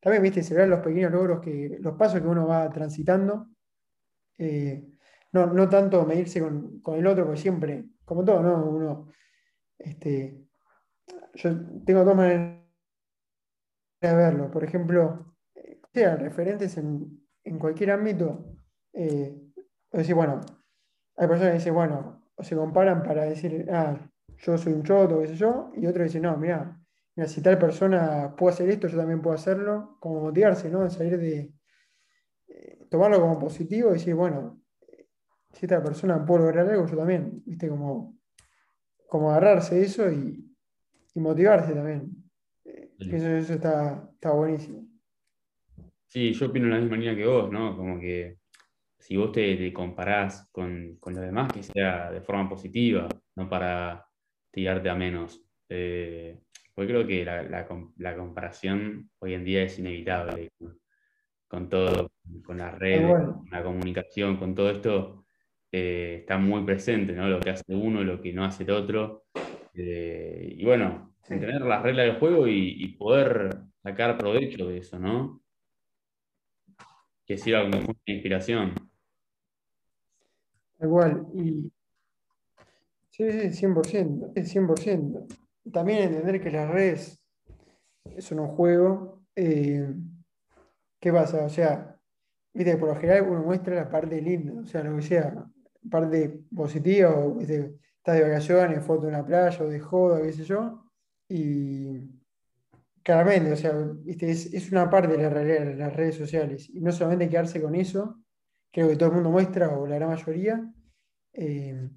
[0.00, 3.48] también, viste, celebrar los pequeños logros, que, los pasos que uno va transitando.
[4.38, 4.84] Eh,
[5.32, 8.64] no, no, tanto medirse con, con, el otro, porque siempre, como todo, ¿no?
[8.64, 9.08] Uno,
[9.78, 10.38] este,
[11.34, 11.50] yo
[11.84, 12.62] tengo dos maneras
[14.00, 14.50] verlo.
[14.50, 15.36] Por ejemplo,
[15.92, 18.56] sea referentes en, cualquier ámbito.
[18.92, 19.32] Eh,
[19.92, 20.40] decir, bueno,
[21.16, 23.96] hay personas que dicen, bueno, o se comparan para decir, ah,
[24.38, 26.80] yo soy un choto, qué sé yo, y otros dicen, no, mira,
[27.26, 30.88] si tal persona puede hacer esto, yo también puedo hacerlo, como motivarse, ¿no?
[30.90, 31.52] Salir de,
[32.48, 34.62] eh, tomarlo como positivo y decir, bueno,
[35.52, 37.68] si esta persona puede lograr algo, yo también, ¿viste?
[37.68, 38.18] Como,
[39.08, 40.54] como agarrarse eso y,
[41.14, 42.18] y motivarse también.
[42.98, 44.87] Eso, está, buenísimo.
[46.08, 47.76] Sí, yo opino de la misma manera que vos, ¿no?
[47.76, 48.38] Como que
[48.98, 54.06] si vos te, comparás con, con los demás, que sea de forma positiva, no para
[54.50, 55.42] tirarte a menos.
[55.68, 56.40] Eh,
[56.74, 60.52] porque creo que la, comparación hoy en día es inevitable
[61.46, 62.12] con, todo,
[62.44, 65.24] con las redes, con la comunicación, con todo esto,
[65.72, 67.28] eh, está muy presente, ¿no?
[67.28, 69.24] Lo que hace uno, lo que no hace el otro.
[69.74, 75.42] Eh, y bueno, entender las reglas del juego y, poder sacar provecho de eso, ¿no?
[77.28, 78.74] Que sirva como una inspiración.
[80.80, 81.70] Igual, y
[83.10, 85.26] sí, sí, 100%, 100%.
[85.70, 87.20] También entender que las redes
[88.20, 89.26] son un juego.
[89.36, 89.92] Eh,
[90.98, 91.44] ¿Qué pasa?
[91.44, 92.00] O sea,
[92.54, 95.44] viste, por lo general uno muestra la parte linda, o sea, lo que sea,
[95.90, 100.44] parte positiva, o estás de vacaciones, foto de una playa o de joda, qué sé
[100.44, 100.82] yo,
[101.28, 102.17] y
[103.08, 103.72] claramente, o sea,
[104.04, 104.30] ¿viste?
[104.30, 106.68] Es, una parte de la realidad de las redes sociales.
[106.68, 108.22] Y no solamente quedarse con eso,
[108.70, 110.70] creo que todo el mundo muestra, o la gran mayoría,
[111.32, 111.88] eh,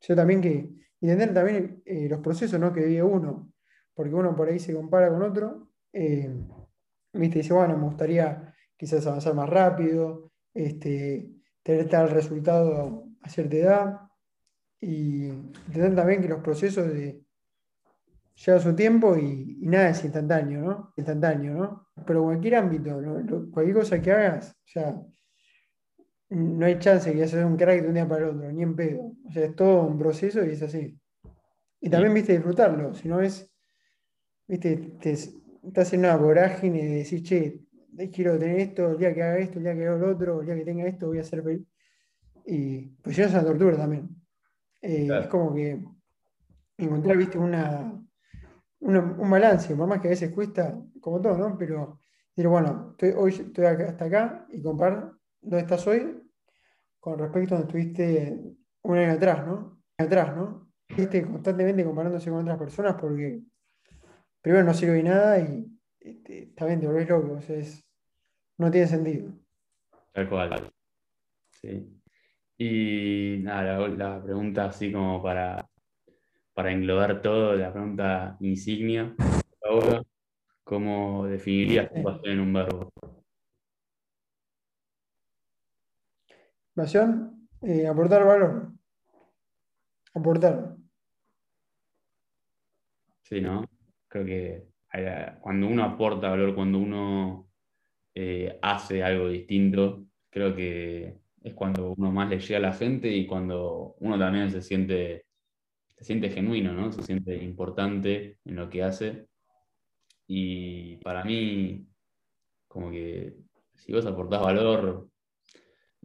[0.00, 0.68] yo también que
[1.00, 2.72] entender también eh, los procesos ¿no?
[2.72, 3.52] que vive uno,
[3.94, 6.28] porque uno por ahí se compara con otro, eh,
[7.12, 11.30] dice, bueno, me gustaría quizás avanzar más rápido, este,
[11.62, 14.00] tener tal resultado a cierta edad,
[14.80, 15.28] y
[15.68, 17.22] entender también que los procesos de,
[18.34, 20.92] lleva su tiempo y, nada es instantáneo, ¿no?
[20.96, 21.88] Instantáneo, ¿no?
[22.06, 23.00] Pero cualquier ámbito,
[23.52, 25.02] cualquier cosa que hagas, o sea,
[26.30, 28.74] no hay chance que seas un crack de un día para el otro, ni en
[28.74, 29.12] pedo.
[29.28, 30.98] O sea, es todo un proceso y es así.
[31.80, 33.50] Y también, viste, disfrutarlo, si no es,
[34.46, 37.60] viste, te, estás en una vorágine de decir, che,
[38.12, 40.46] quiero tener esto, el día que haga esto, el día que haga lo otro, el
[40.46, 41.42] día que tenga esto, voy a hacer.
[42.46, 44.08] Y pues no es una tortura también.
[44.80, 45.84] Eh, es como que
[46.78, 48.01] encontrar, viste, una,
[48.82, 51.56] un balance, por más que a veces cuesta, como todo, ¿no?
[51.56, 52.00] Pero
[52.34, 56.20] decir, bueno, hoy estoy hasta acá y comparar dónde estás hoy
[56.98, 58.40] con respecto a donde estuviste
[58.82, 59.82] un año atrás, ¿no?
[59.98, 60.72] Atrás, ¿no?
[60.88, 63.40] Estuviste constantemente comparándose con otras personas porque
[64.40, 65.66] primero no sirve nada y
[66.00, 67.56] este, también te volvés loco, o sea,
[68.58, 69.32] no tiene sentido.
[70.12, 70.72] Tal cual.
[71.50, 72.00] Sí.
[72.58, 75.68] Y nada, la pregunta así como para
[76.54, 79.14] para englobar todo, la pregunta insignia.
[79.62, 80.02] Ahora,
[80.64, 82.92] ¿cómo definirías tu pasión en un verbo?
[86.74, 88.72] Pasión, eh, aportar valor.
[90.14, 90.76] Aportar.
[93.22, 93.64] Sí, ¿no?
[94.08, 94.72] Creo que
[95.40, 97.48] cuando uno aporta valor, cuando uno
[98.14, 103.08] eh, hace algo distinto, creo que es cuando uno más le llega a la gente
[103.08, 105.26] y cuando uno también se siente
[106.02, 106.90] se siente genuino, ¿no?
[106.90, 109.28] Se siente importante en lo que hace.
[110.26, 111.86] Y para mí,
[112.66, 113.36] como que
[113.76, 115.08] si vos aportás valor,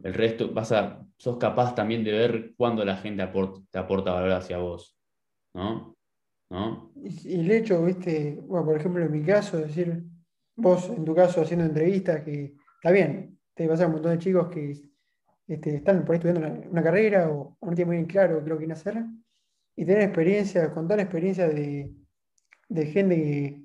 [0.00, 3.26] el resto, vas a, sos capaz también de ver cuándo la gente
[3.72, 4.96] te aporta valor hacia vos,
[5.52, 5.96] ¿no?
[6.50, 6.92] ¿No?
[6.94, 10.04] Y el hecho, viste, bueno, por ejemplo, en mi caso, decir,
[10.54, 14.48] vos en tu caso haciendo entrevistas, que está bien, te pasa un montón de chicos
[14.48, 14.80] que
[15.48, 18.56] este, están por ahí estudiando una, carrera o, no tienen muy bien claro qué lo
[18.56, 19.04] quieren hacer,
[19.78, 21.94] y tener experiencia, contar experiencias de,
[22.68, 23.62] de gente que,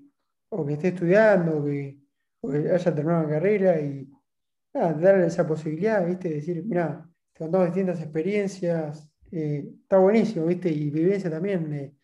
[0.49, 1.97] o que esté estudiando, o que,
[2.71, 4.07] haya terminado la carrera y
[4.73, 6.29] darle esa posibilidad, ¿viste?
[6.29, 10.69] Decir, mira, te contamos distintas experiencias, eh, está buenísimo, ¿viste?
[10.69, 11.95] Y vivencia también, eh,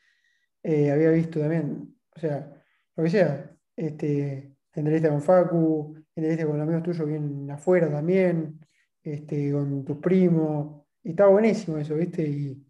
[0.64, 2.52] eh, había visto también, o sea,
[2.96, 8.60] lo que sea, este, entrevista con Facu, entrevista con amigos tuyos bien afuera también,
[9.04, 12.24] este, con tus primos, y está buenísimo eso, ¿viste?
[12.24, 12.66] Y,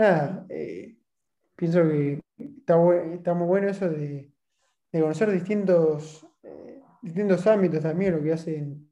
[0.00, 0.96] nada, eh,
[1.54, 2.76] pienso que está,
[3.34, 4.32] muy bueno eso de,
[4.90, 8.90] conocer distintos, eh, distintos ámbitos también, lo que hacen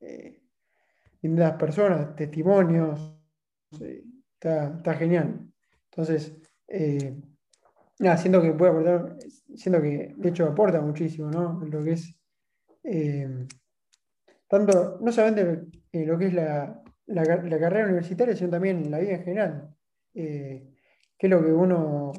[0.00, 0.42] eh,
[1.12, 3.14] distintas personas, testimonios,
[4.40, 5.40] está, genial.
[5.90, 6.34] Entonces,
[7.98, 9.16] nada, siento que puede aportar,
[9.56, 11.60] siento que de hecho aporta muchísimo, ¿no?
[11.64, 12.16] Lo que es,
[14.46, 17.24] tanto, no solamente lo que es la, la,
[17.58, 19.75] carrera universitaria, sino también la vida en general.
[20.18, 20.62] Eh,
[21.18, 22.10] qué es lo que uno,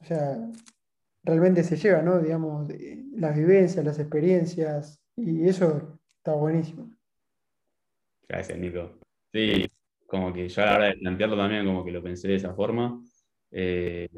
[0.00, 0.36] o sea,
[1.22, 2.20] realmente se lleva, ¿no?
[2.20, 2.68] Digamos,
[3.14, 6.90] las vivencias, las experiencias, y eso está buenísimo.
[8.28, 8.98] Gracias, Nico.
[9.32, 9.70] Sí,
[10.04, 12.54] como que yo a la hora de plantearlo también, como que lo pensé de esa
[12.54, 13.00] forma,
[13.52, 14.08] eh,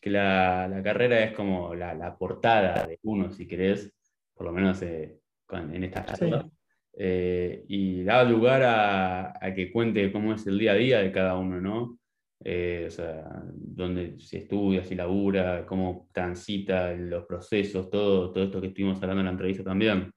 [0.00, 3.92] que la, carrera es como la, portada de uno, si querés,
[4.34, 6.50] por lo menos eh, en esta charla.
[6.94, 11.36] Eh, y da lugar a, que cuente cómo es el día a día de cada
[11.36, 11.98] uno, ¿no?
[12.44, 18.60] Eh, o sea, dónde se estudia, si labura, cómo transita los procesos, todo, todo esto
[18.60, 20.12] que estuvimos hablando en la entrevista también.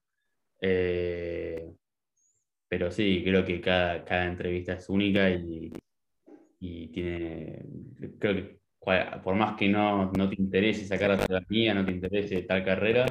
[0.61, 1.71] Eh,
[2.67, 5.71] pero sí, creo que cada, cada entrevista es única y,
[6.59, 7.63] y, tiene,
[8.19, 8.59] creo que
[9.23, 13.05] por más que no, no te interese sacar la ciudadanía, no te interese tal carrera,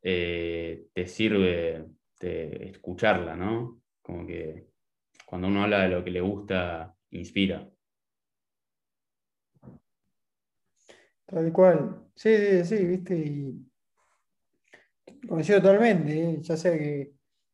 [0.00, 1.84] te sirve
[2.20, 3.80] escucharla, ¿no?
[4.02, 4.68] Como que
[5.26, 7.68] cuando uno habla de lo que le gusta, inspira.
[11.26, 12.10] Tal cual.
[12.14, 13.70] Sí, sí, sí, viste, y
[15.28, 16.38] coincido totalmente, ¿eh?
[16.40, 17.12] ya sea que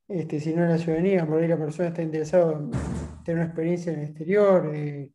[0.09, 2.71] este, si no es la ciudadanía, por ahí la persona está interesada en
[3.25, 5.13] tener una experiencia en el exterior, eh,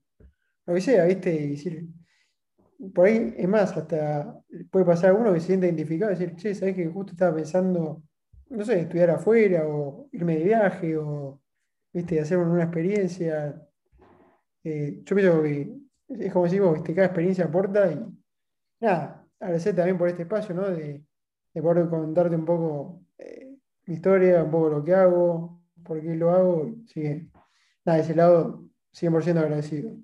[0.65, 5.47] lo que sea, viste, y por ahí es más, hasta puede pasar alguno que se
[5.47, 8.03] sienta identificado y decir, che, sabes que justo estaba pensando
[8.51, 11.41] no sé, estudiar afuera o irme de viaje o,
[11.93, 13.67] viste, hacer una experiencia.
[14.63, 15.73] Eh, yo pienso que
[16.07, 18.05] es como decir, vos, cada experiencia aporta y
[18.81, 20.69] nada, agradecer también por este espacio, ¿no?
[20.69, 21.03] De,
[21.53, 26.15] de poder contarte un poco eh, mi historia, un poco lo que hago, por qué
[26.15, 26.71] lo hago.
[26.85, 27.29] Así
[27.85, 29.95] nada, de ese lado, 100% agradecido.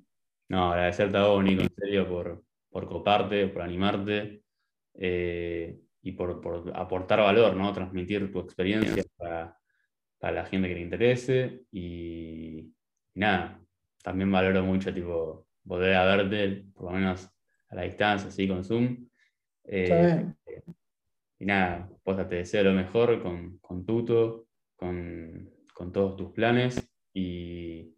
[0.50, 4.44] No, agradecerte a vos, Nico, en serio, por, por coparte, por animarte
[4.94, 7.74] eh, y por, por, aportar valor, ¿no?
[7.74, 9.58] Transmitir tu experiencia para,
[10.18, 11.64] para la gente que le interese.
[11.70, 12.74] Y,
[13.16, 13.60] nada,
[14.02, 17.30] también valoro mucho, tipo, volver a verte, por lo menos
[17.68, 19.06] a la distancia, así con Zoom.
[19.66, 20.26] Eh,
[21.40, 24.48] y nada, pues te deseo lo mejor con, con Tuto,
[24.78, 27.94] con, con, todos tus planes y,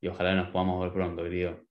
[0.00, 1.64] y, ojalá nos podamos ver pronto, querido.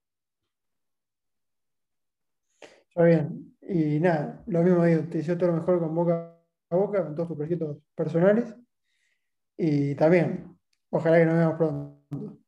[2.88, 3.53] Está bien.
[3.68, 6.38] Y nada, lo mismo digo, te deseo todo lo mejor con boca
[6.70, 8.56] a boca, con todos tus proyectos personales.
[9.58, 10.58] Y también,
[10.90, 12.40] ojalá que nos veamos pronto.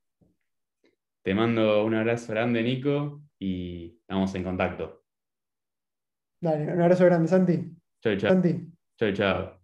[1.23, 5.03] Te mando un abrazo grande, Nico, y estamos en contacto.
[6.41, 7.75] Dale, un abrazo grande, Santi.
[8.01, 8.31] Chao, chao.
[8.31, 8.71] Santi.
[8.97, 9.59] Chao, chao.